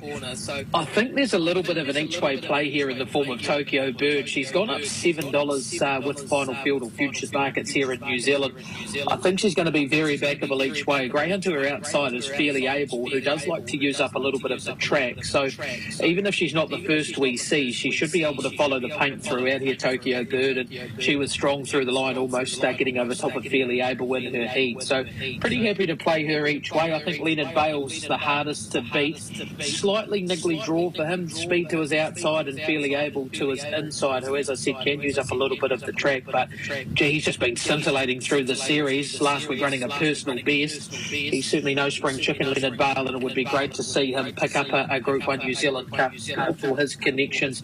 [0.74, 3.42] I think there's a little bit of an each-way play here in the form of
[3.42, 4.30] Tokyo Bird.
[4.30, 8.20] She's gone up seven dollars uh, with final field or futures markets here in New
[8.20, 8.54] Zealand.
[9.08, 11.08] I think she's going to be very backable each way.
[11.08, 14.40] Greyhound to her outside is fairly able, who does like to use up a little
[14.40, 15.26] bit of the track.
[15.26, 15.48] So
[16.04, 18.90] even if she's not the first we see, she should be able to follow the
[18.90, 23.16] paint throughout here, Tokyo Bird, and she was strong through the line, almost getting over
[23.16, 24.82] top of Fairly Able in her heat.
[24.82, 25.04] So
[25.40, 26.94] pretty happy to play her each way.
[26.94, 29.20] I think Leonard Bale's the hardest to beat.
[29.60, 34.24] Slightly niggly draw for him, speed to his outside and Fairly Able to his inside,
[34.24, 36.24] who, as I said, can use up a little bit of the track.
[36.32, 36.50] But
[36.94, 39.22] gee, he's just been scintillating through the series.
[39.22, 40.94] Last week running a personal best.
[40.94, 44.34] He's certainly no spring chicken, Leonard Bale, and it would be great to see him
[44.34, 46.14] pick up a, a Group 1 New Zealand Cup
[46.60, 47.64] for his connections.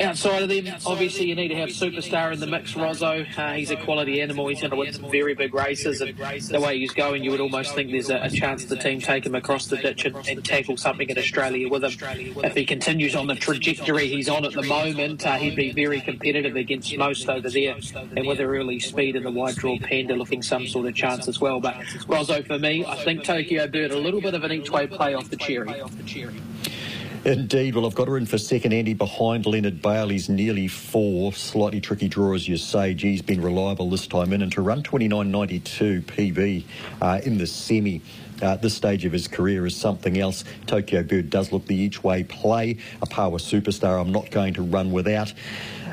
[0.00, 2.74] Outside of them, obviously you need to have superstar in the mix.
[2.74, 4.48] Rozzo, uh, he's a quality animal.
[4.48, 7.40] He's going to win some very big races, and the way he's going, you would
[7.40, 10.44] almost think there's a, a chance the team take him across the ditch and, and,
[10.44, 11.92] tackle something in Australia with him.
[12.44, 16.00] If he continues on the trajectory he's on at the moment, uh, he'd be very
[16.00, 17.76] competitive against most over there,
[18.16, 21.28] and with her early speed and the wide draw panda looking some sort of chance
[21.28, 21.60] as well.
[21.60, 21.76] But
[22.06, 25.14] Rozzo, for me, I think Tokyo Bird a little bit of an each way play
[25.14, 25.68] off the cherry.
[27.24, 27.74] Indeed.
[27.74, 30.08] Well, I've got her in for second, Andy, behind Leonard Bale.
[30.08, 31.32] He's nearly four.
[31.32, 32.94] Slightly tricky draw, as you say.
[32.94, 34.42] G's been reliable this time in.
[34.42, 36.64] And to run 29.92 PB
[37.02, 38.00] uh, in the semi
[38.42, 40.44] uh, this stage of his career is something else.
[40.66, 42.74] Tokyo Bird does look the each way play.
[43.00, 45.32] Opawa Superstar, I'm not going to run without.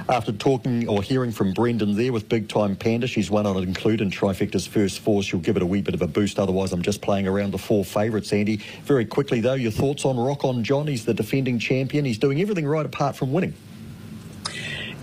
[0.07, 4.01] After talking or hearing from Brendan there with Big Time Panda, she's one I'd include
[4.01, 5.23] in Trifecta's first four.
[5.23, 6.37] She'll give it a wee bit of a boost.
[6.37, 8.57] Otherwise, I'm just playing around the four favourites, Andy.
[8.83, 10.85] Very quickly, though, your thoughts on Rock On John?
[10.85, 12.05] He's the defending champion.
[12.05, 13.55] He's doing everything right apart from winning.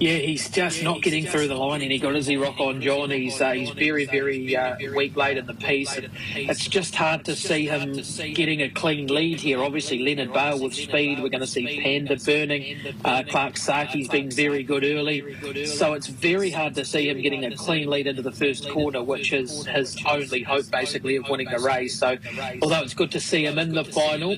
[0.03, 3.11] Yeah, he's just not getting through the line, and he got Izzy Rock on John.
[3.11, 7.25] He's uh, he's very very uh, weak late in the piece, and it's just hard
[7.27, 7.93] to see him
[8.35, 9.63] getting a clean lead here.
[9.63, 11.23] Obviously, Leonard Bale with speed.
[11.23, 12.79] We're going to see Panda burning.
[13.05, 17.45] Uh, Clark Saki's been very good early, so it's very hard to see him getting
[17.45, 21.49] a clean lead into the first quarter, which is his only hope basically of winning
[21.49, 21.97] the race.
[21.97, 22.19] So,
[22.61, 24.37] although it's good to see him in the final,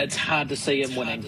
[0.00, 1.22] it's hard to see him winning.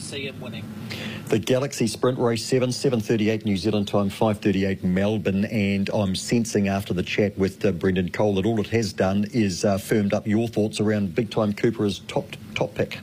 [1.29, 5.47] The Galaxy Sprint Race 7, 7.38 New Zealand time, 5.38 Melbourne.
[5.47, 9.27] And I'm sensing after the chat with uh, Brendan Cole that all it has done
[9.33, 12.99] is uh, firmed up your thoughts around Big Time Cooper as top, top pick.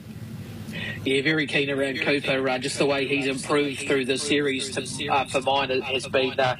[1.02, 2.46] Yeah, very keen around Cooper.
[2.46, 6.38] Uh, just the way he's improved through the series to, uh, for mine has been
[6.38, 6.56] uh,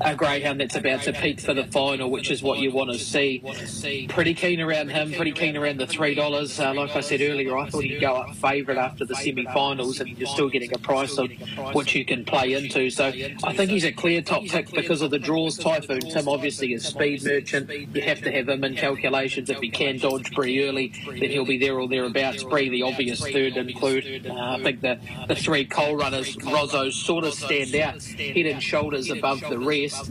[0.00, 2.98] a greyhound that's about to peak for the final, which is what you want to
[2.98, 4.06] see.
[4.08, 5.12] Pretty keen around him.
[5.12, 6.58] Pretty keen around the three dollars.
[6.58, 10.08] Uh, like I said earlier, I thought he'd go up favourite after the semi-finals, and
[10.18, 11.28] you're still getting a price on
[11.72, 12.90] which you can play into.
[12.90, 13.12] So
[13.44, 15.56] I think he's a clear top pick because of the draws.
[15.56, 17.70] Typhoon Tim obviously is speed merchant.
[17.70, 19.50] You have to have him in calculations.
[19.50, 22.42] If he can dodge pretty early, then he'll be there or thereabouts.
[22.42, 24.26] Bree, the obvious third and include.
[24.26, 28.62] Uh, I think the, the three Cole runners, Rozzo, sort of stand out head and
[28.62, 30.10] shoulders above the rest.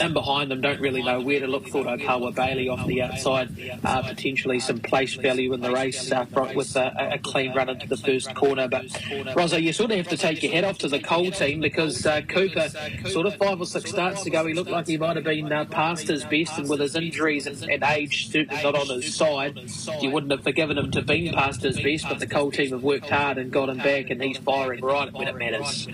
[0.00, 1.68] And behind them, don't really know where to look.
[1.68, 6.26] Thought Opawa Bailey off the outside, uh, potentially some place value in the race uh,
[6.54, 8.68] with a, a, clean run into the first corner.
[8.68, 8.86] But
[9.34, 12.06] Rozzo, you sort of have to take your head off to the Cole team because
[12.06, 12.68] uh, Cooper,
[13.08, 15.64] sort of five or six starts ago, he looked like he might have been uh,
[15.66, 19.58] past his best, and with his injuries and, and age certainly not on his side,
[20.00, 22.08] you wouldn't have forgiven him to be past his best.
[22.08, 25.12] But the Cole team have worked hard and got him back, and he's firing right
[25.12, 25.86] when it matters.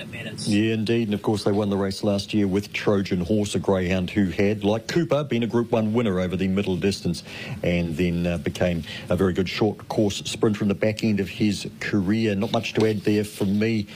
[0.49, 1.09] Yeah, indeed.
[1.09, 4.27] And of course, they won the race last year with Trojan Horse, a greyhound who
[4.31, 7.23] had, like Cooper, been a Group 1 winner over the middle distance
[7.63, 11.29] and then uh, became a very good short course sprinter in the back end of
[11.29, 12.35] his career.
[12.35, 13.87] Not much to add there from me.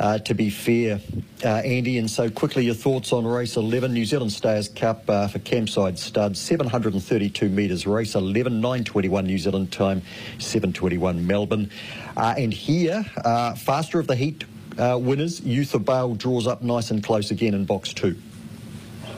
[0.00, 0.98] Uh, to be fair,
[1.44, 1.98] uh, Andy.
[1.98, 5.98] And so quickly, your thoughts on race 11, New Zealand Stayers Cup uh, for Campside
[5.98, 10.02] Stud, 732 metres, race 11, 9.21 New Zealand time,
[10.38, 11.70] 7.21 Melbourne.
[12.16, 14.44] Uh, and here, uh, faster of the heat
[14.78, 18.16] uh, winners, Uther Bale draws up nice and close again in box two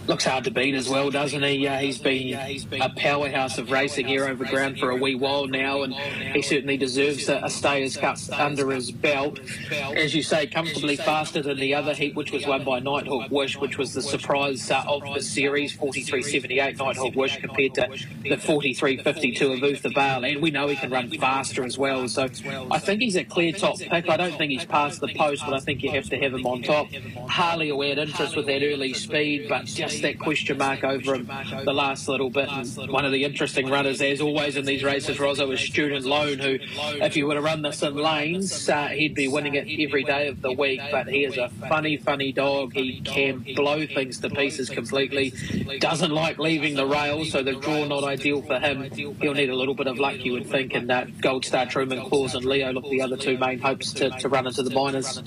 [0.07, 1.67] looks hard to beat as well, doesn't he?
[1.67, 2.35] Uh, he's been
[2.81, 6.77] a powerhouse of racing here over ground for a wee while now, and he certainly
[6.77, 9.41] deserves a, a Stayers Cup under his belt.
[9.73, 13.59] As you say, comfortably faster than the other heat, which was won by Nighthawk Wish,
[13.59, 17.89] which was the surprise uh, of the series, 43.78 Nighthawk Wish compared to
[18.23, 22.09] the 43.52 of Uther Bale, and we know he can run faster as well.
[22.09, 22.29] So
[22.71, 24.09] I think he's a clear top pick.
[24.09, 26.47] I don't think he's past the post, but I think you have to have him
[26.47, 26.89] on top.
[27.29, 31.31] Harley add interest with that early speed, but just that question mark over him
[31.65, 32.49] the last little bit.
[32.49, 36.39] And one of the interesting runners, as always in these races, Rozzo, is Student Loan,
[36.39, 36.59] who,
[37.05, 40.29] if you were to run this in lanes, uh, he'd be winning it every day
[40.29, 40.81] of the week.
[40.91, 42.75] But he is a funny, funny dog.
[42.75, 45.33] He can blow things to pieces completely.
[45.79, 48.91] Doesn't like leaving the rail, so the draw not ideal for him.
[48.91, 50.75] He'll need a little bit of luck, you would think.
[50.75, 54.11] And uh, Gold Star Truman, Claus, and Leo look the other two main hopes to,
[54.11, 55.21] to run into the minors.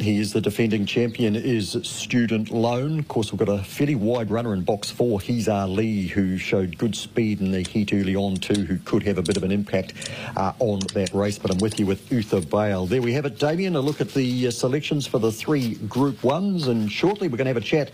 [0.00, 3.00] He is the defending champion, is Student Loan.
[3.00, 5.20] Of course, we've got a fairly wide runner in box four.
[5.20, 9.18] He's Ali, who showed good speed in the heat early on too, who could have
[9.18, 11.38] a bit of an impact uh, on that race.
[11.38, 12.86] But I'm with you with Uther Bale.
[12.86, 13.76] There we have it, Damien.
[13.76, 17.44] A look at the uh, selections for the three Group Ones, and shortly we're going
[17.44, 17.90] to have a chat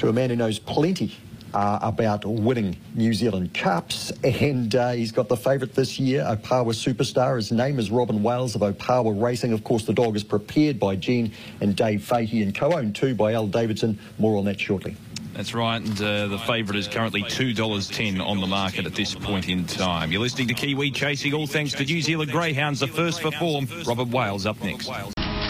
[0.00, 1.16] to a man who knows plenty
[1.54, 4.12] uh, about winning New Zealand Cups.
[4.22, 7.36] And uh, he's got the favourite this year, Opawa Superstar.
[7.36, 9.52] His name is Robin Wales of Opawa Racing.
[9.52, 13.34] Of course, the dog is prepared by Jean and Dave Fahey and co-owned too by
[13.34, 13.98] Al Davidson.
[14.18, 14.96] More on that shortly.
[15.34, 19.48] That's right, and uh, the favourite is currently $2.10 on the market at this point
[19.48, 20.12] in time.
[20.12, 23.66] You're listening to Kiwi Chasing, all thanks to New Zealand Greyhounds, the first for form.
[23.86, 24.90] Robert Wales up next.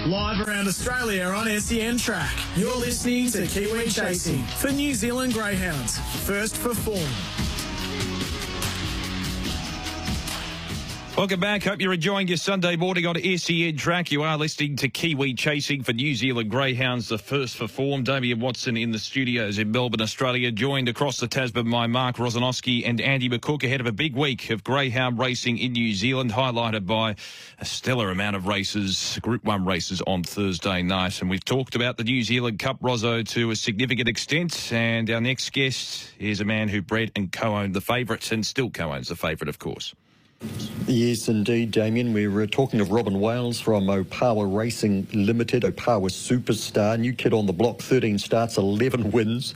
[0.06, 2.36] Live around Australia on SEN Track.
[2.56, 5.98] You're listening to Kiwi Chasing for New Zealand Greyhounds.
[6.26, 7.41] First for form.
[11.14, 11.62] Welcome back.
[11.62, 14.10] Hope you're enjoying your Sunday morning on SEN track.
[14.10, 18.02] You are listening to Kiwi Chasing for New Zealand Greyhounds, the first for form.
[18.02, 22.88] Damien Watson in the studios in Melbourne, Australia, joined across the Tasman by Mark Rosanowski
[22.88, 26.86] and Andy McCook ahead of a big week of greyhound racing in New Zealand, highlighted
[26.86, 27.14] by
[27.58, 31.20] a stellar amount of races, Group 1 races on Thursday night.
[31.20, 34.72] And we've talked about the New Zealand Cup, Rozzo, to a significant extent.
[34.72, 38.70] And our next guest is a man who bred and co-owned the favourites and still
[38.70, 39.94] co-owns the favourite, of course.
[40.88, 42.12] Yes, indeed, Damien.
[42.12, 47.46] We were talking of Robin Wales from Opawa Racing Limited, Opawa Superstar, new kid on
[47.46, 49.54] the block, 13 starts, 11 wins,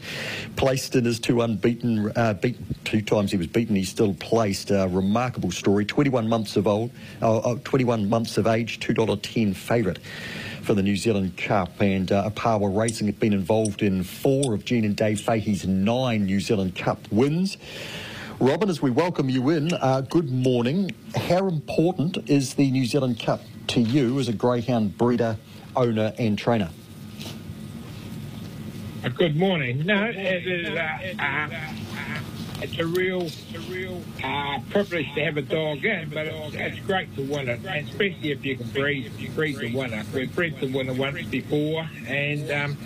[0.54, 4.70] placed in his two unbeaten, uh, beat, two times he was beaten, he's still placed.
[4.70, 9.98] Uh, remarkable story, 21 months of old, uh, 21 months of age, $2.10 favourite
[10.62, 11.80] for the New Zealand Cup.
[11.80, 16.24] And uh, Opawa Racing have been involved in four of Jean and Dave Fahey's nine
[16.24, 17.58] New Zealand Cup wins.
[18.38, 20.90] Robin, as we welcome you in, uh, good morning.
[21.14, 25.38] How important is the New Zealand Cup to you as a greyhound breeder,
[25.74, 26.68] owner, and trainer?
[29.02, 29.86] Uh, good morning.
[29.86, 31.48] No, it is, uh, uh,
[32.60, 36.80] it's a real, a real uh, privilege to have a dog in, but it's, it's
[36.80, 40.04] great to win it, and especially if you can breed, breed the winner.
[40.12, 42.76] We've bred the winner once before, and um,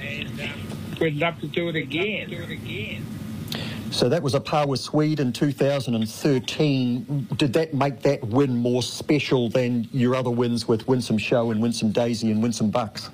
[1.01, 3.20] we'd love to do it again.
[3.91, 7.29] So that was Opawa Swede in 2013.
[7.37, 11.61] Did that make that win more special than your other wins with Winsome Show and
[11.61, 13.11] Winsome Daisy and Winsome Bucks?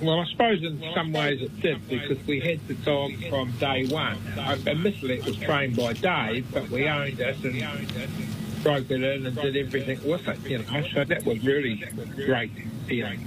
[0.00, 3.86] Well, I suppose in some ways it did because we had the dog from day
[3.86, 4.18] one.
[4.38, 9.36] Admittedly, it was trained by Dave, but we owned it and broke it in and
[9.36, 10.38] did everything with it.
[10.48, 11.82] You know, so that was really
[12.14, 12.52] great
[12.86, 13.26] feeling.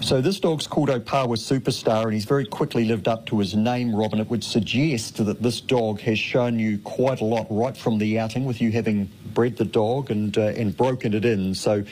[0.00, 3.94] So this dog's called Opawa Superstar, and he's very quickly lived up to his name,
[3.94, 4.20] Robin.
[4.20, 8.18] It would suggest that this dog has shown you quite a lot right from the
[8.18, 11.54] outing, with you having bred the dog and uh, and broken it in.
[11.54, 11.84] So.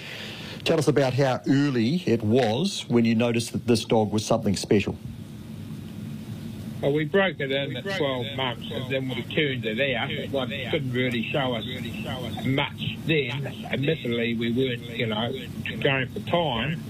[0.65, 4.57] Tell us about how early it was when you noticed that this dog was something
[4.57, 4.97] special.
[6.85, 10.11] Well, we broke it in at 12 months and then we turned it out.
[10.11, 11.65] It didn't really show us
[12.45, 13.47] much then.
[13.73, 15.33] Admittedly, we weren't, you know,
[15.81, 16.83] going for time.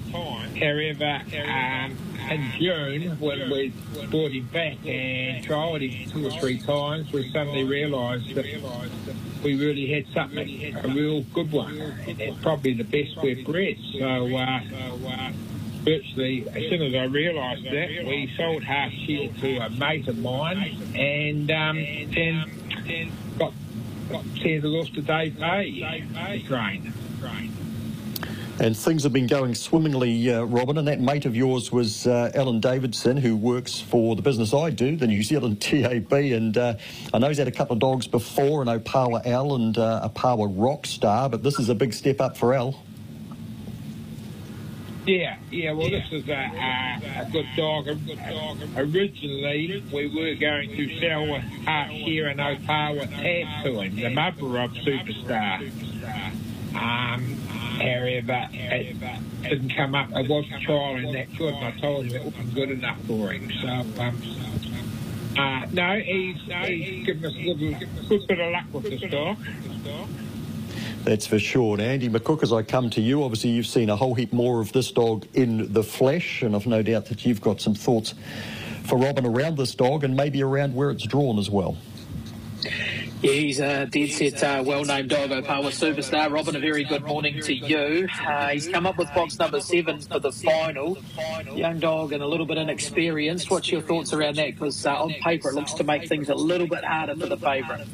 [0.58, 1.96] However, um,
[2.28, 3.72] in June, when we
[4.10, 8.46] brought him back and trialled him two or three times, we suddenly realised that
[9.44, 13.76] we really had something, a real good one, and probably the best we've bred.
[13.96, 14.60] So, uh,
[15.86, 20.80] as soon as I realised that, we sold half share to a mate of mine
[20.94, 23.52] and um, then got,
[24.10, 26.92] got sent off to Dave Bay train.
[28.60, 30.78] And things have been going swimmingly, uh, Robin.
[30.78, 34.70] And that mate of yours was uh, Alan Davidson, who works for the business I
[34.70, 36.12] do, the New Zealand TAB.
[36.12, 36.74] And uh,
[37.12, 40.54] I know he's had a couple of dogs before, an Opawa Al and uh, Opawa
[40.56, 42.80] Rockstar, but this is a big step up for Al.
[45.06, 45.72] Yeah, yeah.
[45.72, 47.88] Well, this is a, a, a good dog.
[47.88, 48.58] A good dog.
[48.76, 51.26] Originally, we were going to sell
[51.66, 55.70] half share an Opawa tab to him, the mother of Superstar.
[56.74, 57.36] Um,
[57.78, 58.96] however, it
[59.42, 60.08] didn't come up.
[60.12, 63.52] It wasn't trialling that good, and I told him it wasn't good enough for him.
[63.60, 63.68] So,
[64.02, 64.22] um,
[65.36, 66.36] uh, no, he's,
[66.66, 69.36] he's given us a good, good bit of luck with this dog.
[71.04, 71.74] That's for sure.
[71.74, 74.62] And Andy McCook, as I come to you, obviously you've seen a whole heap more
[74.62, 78.14] of this dog in the flesh, and I've no doubt that you've got some thoughts
[78.84, 81.76] for Robin around this dog and maybe around where it's drawn as well.
[83.20, 86.30] Yeah, he's a dead set, uh, well named dog, Opawa superstar.
[86.30, 88.08] Robin, a very good morning to you.
[88.26, 90.98] Uh, he's come up with box number seven for the final.
[91.54, 93.50] Young dog and a little bit inexperienced.
[93.50, 94.54] What's your thoughts around that?
[94.54, 97.36] Because uh, on paper it looks to make things a little bit harder for the
[97.36, 97.86] favourite.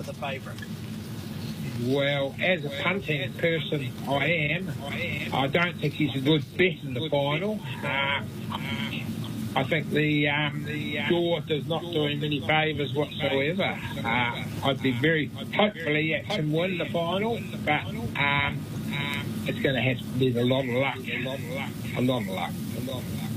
[1.87, 4.73] Well, as a punting person, I am.
[5.33, 7.61] I don't think he's a good bet in the final.
[7.83, 8.23] Uh,
[9.57, 10.67] I think the um,
[11.09, 13.79] draw does not do him any favours whatsoever.
[14.05, 15.27] Uh, I'd be very
[15.57, 17.85] hopefully it can win the final, but
[18.17, 18.61] um,
[19.47, 22.01] it's going to have to be a lot of luck, a lot of luck, a
[22.03, 23.31] lot of luck, a lot of luck.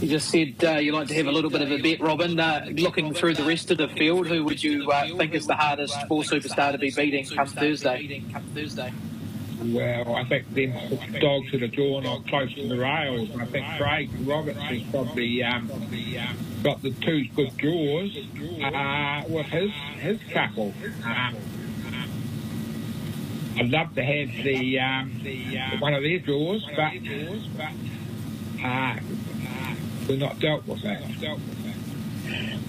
[0.00, 2.40] You just said uh, you like to have a little bit of a bet, Robin.
[2.40, 5.54] Uh, looking through the rest of the field, who would you uh, think is the
[5.54, 8.08] hardest for Superstar to be beating come Thursday?
[9.62, 10.72] Well, I think them
[11.20, 13.28] dogs that are drawn are close to the rails.
[13.38, 15.70] I think Craig Roberts has probably um,
[16.62, 18.16] got the two good draws
[18.62, 20.72] uh, with his his couple.
[21.04, 21.36] Um,
[23.58, 25.10] I'd love to have the, um,
[25.80, 26.94] one of their draws, but
[28.64, 28.96] uh,
[30.08, 31.02] we're not dealt with that.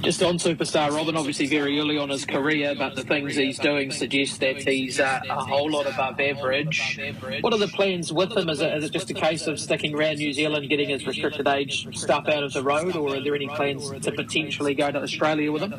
[0.02, 3.92] Just on Superstar, Robin, obviously very early on his career, but the things he's doing
[3.92, 7.00] suggest that he's uh, a whole lot above average.
[7.42, 8.50] What are the plans with him?
[8.50, 11.48] Is it, is it just a case of sticking around New Zealand, getting his restricted
[11.48, 15.02] age stuff out of the road, or are there any plans to potentially go to
[15.04, 15.74] Australia with him?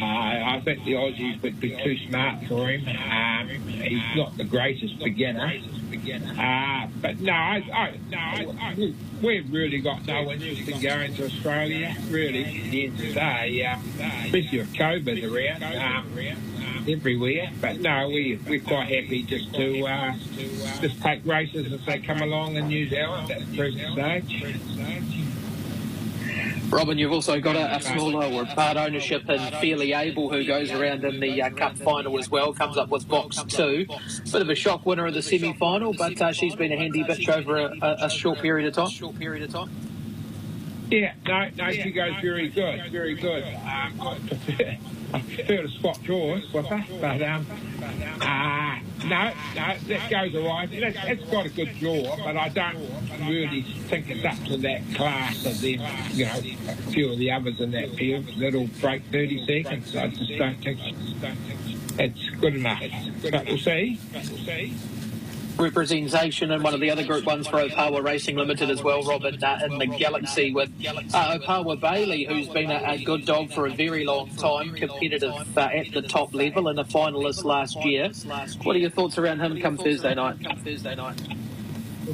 [0.00, 2.86] Uh, I think the Aussies would be too smart for him.
[2.88, 5.52] Um, he's not the greatest beginner.
[6.38, 8.18] Uh, but no, I, I, no
[8.60, 13.00] I, we've really got no interest in going to Australia, really, at the end of
[13.00, 13.82] the day, um,
[14.24, 17.50] especially with COVID around um, everywhere.
[17.60, 20.12] But no, we, we're quite happy just to uh,
[20.80, 25.17] just take races as they come along in New Zealand at the present stage.
[26.70, 30.70] Robin, you've also got a, a smaller or part ownership in Fairly Able, who goes
[30.70, 33.86] around in the uh, Cup final as well, comes up with box two.
[34.24, 37.04] Bit of a shock winner of the semi final, but uh, she's been a handy
[37.04, 38.90] bitch over a, a, a short period of time.
[38.90, 39.70] Short period of time.
[40.90, 43.44] Yeah, no, no, she goes very good, very good.
[43.44, 44.18] Um,
[45.12, 47.46] I prefer to swap jaws with her, but um,
[48.20, 50.68] uh, no, no, that goes all right.
[50.70, 52.76] It's, it's got a good jaw, but I don't
[53.26, 55.80] really think it's up to that class of them,
[56.10, 59.96] you know, a few of the others in that field that'll break 30 seconds.
[59.96, 60.78] I just don't think
[61.98, 62.82] it's good enough.
[63.30, 63.98] But we'll see.
[64.12, 64.76] But we'll see
[65.58, 69.42] representation in one of the other Group Ones for Opawa Racing Limited as well, Robin,
[69.42, 73.66] uh, in the Galaxy with uh, Opawa Bailey, who's been a, a, good dog for
[73.66, 78.10] a very long time, competitive uh, at the top level and a finalist last year.
[78.62, 80.36] What are your thoughts around him come Thursday night?
[80.44, 81.20] Come Thursday night.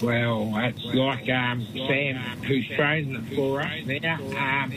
[0.03, 4.73] Well, it's like um, Sam, who's training it for us now, um,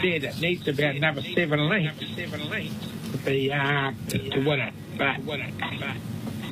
[0.00, 4.74] said it needs about another seven lengths to be uh, to win it.
[4.96, 5.18] But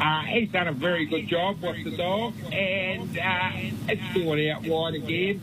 [0.02, 3.50] uh, he's done a very good job with the dog, and uh,
[3.88, 5.40] it's going out wide again.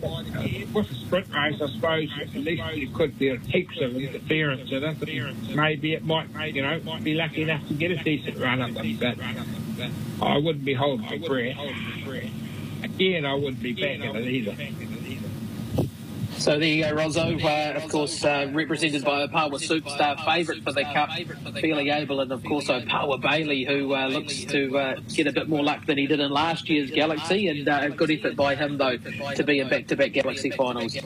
[0.73, 4.83] With a sprint race, I suppose at least you could be heaps of interference in
[4.83, 5.55] it.
[5.55, 8.73] Maybe it might, you know, might be lucky enough to get a decent run up
[8.73, 9.17] them, but
[10.21, 11.57] I wouldn't be holding my breath.
[12.83, 14.57] Again, I wouldn't be backing it either.
[16.39, 17.37] So there you go, Rozzo.
[17.43, 21.09] Uh, of course, uh, represented by Opawa superstar favourite for the Cup,
[21.59, 25.49] fairly able, and of course Opawa Bailey, who uh, looks to uh, get a bit
[25.49, 28.55] more luck than he did in last year's Galaxy, and uh, a good effort by
[28.55, 28.95] him though
[29.35, 30.97] to be in back-to-back Galaxy finals.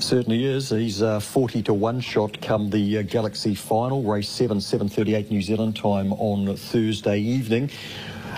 [0.00, 0.68] Certainly is.
[0.68, 5.76] He's uh, 40 to one shot come the Galaxy final, race seven, 7:38 New Zealand
[5.76, 7.70] time on Thursday evening.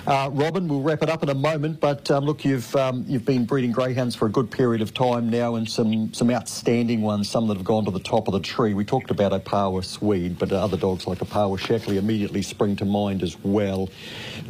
[0.07, 3.25] Uh, Robin, we'll wrap it up in a moment, but um, look, you've um, you've
[3.25, 7.31] been breeding greyhounds for a good period of time now, and some some outstanding ones,
[7.31, 8.75] some that have gone to the top of the tree.
[8.75, 12.77] We talked about a Opawa Swede, but other dogs like a Opawa Shackley immediately spring
[12.77, 13.89] to mind as well.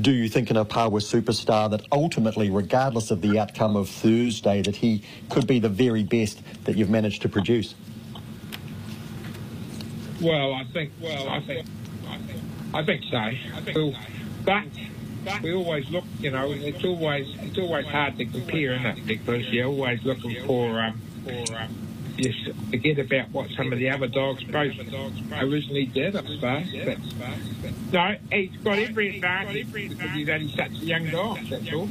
[0.00, 4.74] Do you think an Opawa superstar that ultimately, regardless of the outcome of Thursday, that
[4.74, 7.76] he could be the very best that you've managed to produce?
[10.20, 10.90] Well, I think.
[11.00, 11.68] Well, I think.
[12.08, 12.40] I think,
[12.74, 13.16] I think so.
[13.16, 13.94] I think, well,
[14.44, 14.64] but
[15.42, 19.06] we always look, you know, it's always it's always hard to compare, isn't it?
[19.06, 21.84] Because you're always looking for um, for um,
[22.16, 22.32] you
[22.70, 24.74] forget about what some of the other dogs both
[25.32, 26.66] originally did, I suppose.
[26.84, 26.98] But,
[27.92, 31.40] no, he's got every advantage because he's only such a young dog.
[31.48, 31.88] That's all.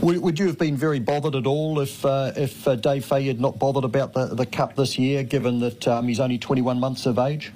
[0.00, 3.40] Would, you have been very bothered at all if uh, if uh, Dave Fahey had
[3.40, 7.06] not bothered about the, the Cup this year, given that um, he's only 21 months
[7.06, 7.52] of age?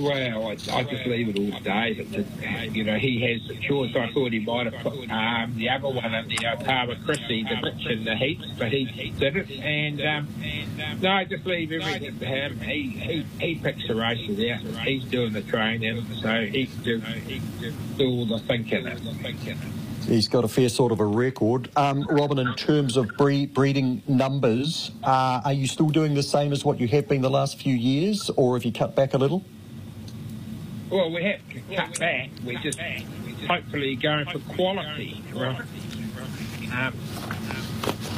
[0.00, 2.26] Well, I, I just leave it all to David.
[2.74, 3.94] You know, he has the choice.
[3.94, 7.60] I thought he might have put um, the other one in the Opawa Christie, the
[7.62, 9.50] Rich in the heats, but he, he did it.
[9.50, 12.60] And um, no, I just leave everything to him.
[12.60, 14.86] He, he, he picks the races out.
[14.86, 17.02] He's doing the training, so he can do,
[17.98, 18.86] do all the thinking.
[20.06, 21.70] He's got a fair sort of a record.
[21.76, 26.52] Um, Robin, in terms of breed, breeding numbers, uh, are you still doing the same
[26.52, 29.18] as what you have been the last few years, or have you cut back a
[29.18, 29.44] little?
[30.90, 31.40] Well, we have
[31.74, 32.30] cut back.
[32.44, 32.80] We're just
[33.46, 35.22] hopefully going for quality.
[35.32, 35.60] Right?
[36.72, 36.94] Um,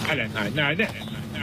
[0.06, 0.48] I don't know.
[0.50, 0.94] No, that,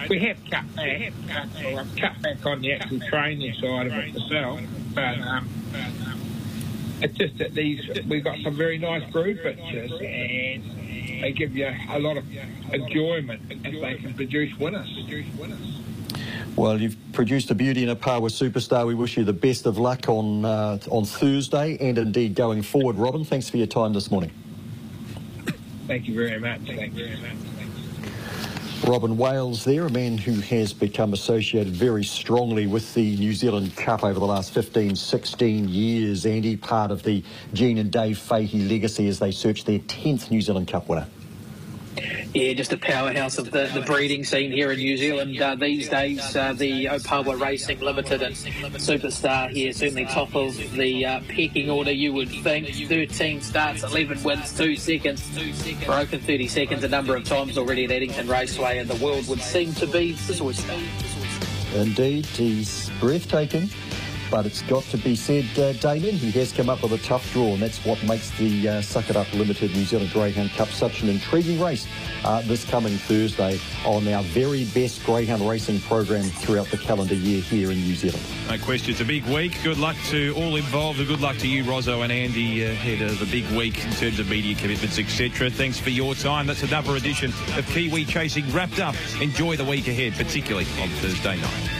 [0.09, 1.13] we have cut back.
[1.27, 4.61] Cut, cut back on the actual training side of it myself.
[4.95, 5.49] But um,
[7.01, 10.63] it's just that these we've got some very nice brood pictures and
[11.23, 12.25] they give you a lot of
[12.73, 14.89] enjoyment if they can produce winners.
[16.55, 18.85] Well, you've produced a beauty and Opawa Superstar.
[18.85, 22.97] We wish you the best of luck on uh, on Thursday and indeed going forward.
[22.97, 24.31] Robin, thanks for your time this morning.
[25.87, 26.61] Thank you very much.
[26.67, 27.49] Thank you very much.
[28.87, 33.75] Robin Wales there, a man who has become associated very strongly with the New Zealand
[33.75, 36.25] Cup over the last 15, 16 years.
[36.25, 37.23] Andy, part of the
[37.53, 41.07] Jean and Dave Fahey legacy as they search their 10th New Zealand Cup winner.
[42.33, 45.89] Yeah, just a powerhouse of the, the breeding scene here in New Zealand uh, these
[45.89, 46.35] days.
[46.35, 51.91] Uh, the Opawa Racing Limited and Superstar here, certainly top of the uh, pecking order,
[51.91, 52.67] you would think.
[52.69, 55.21] 13 starts, 11 wins, 2 seconds.
[55.85, 59.41] Broken 30 seconds a number of times already at Addington Raceway, and the world would
[59.41, 60.73] seem to be oyster.
[61.75, 63.69] Indeed, he's breathtaking
[64.31, 67.31] but it's got to be said, uh, Damien, he has come up with a tough
[67.33, 70.69] draw, and that's what makes the uh, Suck It Up Limited New Zealand Greyhound Cup
[70.69, 71.87] such an intriguing race
[72.23, 77.41] uh, this coming Thursday on our very best greyhound racing program throughout the calendar year
[77.41, 78.23] here in New Zealand.
[78.49, 79.57] No question, it's a big week.
[79.63, 83.19] Good luck to all involved, and good luck to you, Rozzo and Andy, ahead of
[83.19, 85.49] the big week in terms of media commitments, etc.
[85.49, 86.47] Thanks for your time.
[86.47, 88.95] That's another edition of Kiwi Chasing wrapped up.
[89.21, 91.78] Enjoy the week ahead, particularly on Thursday night.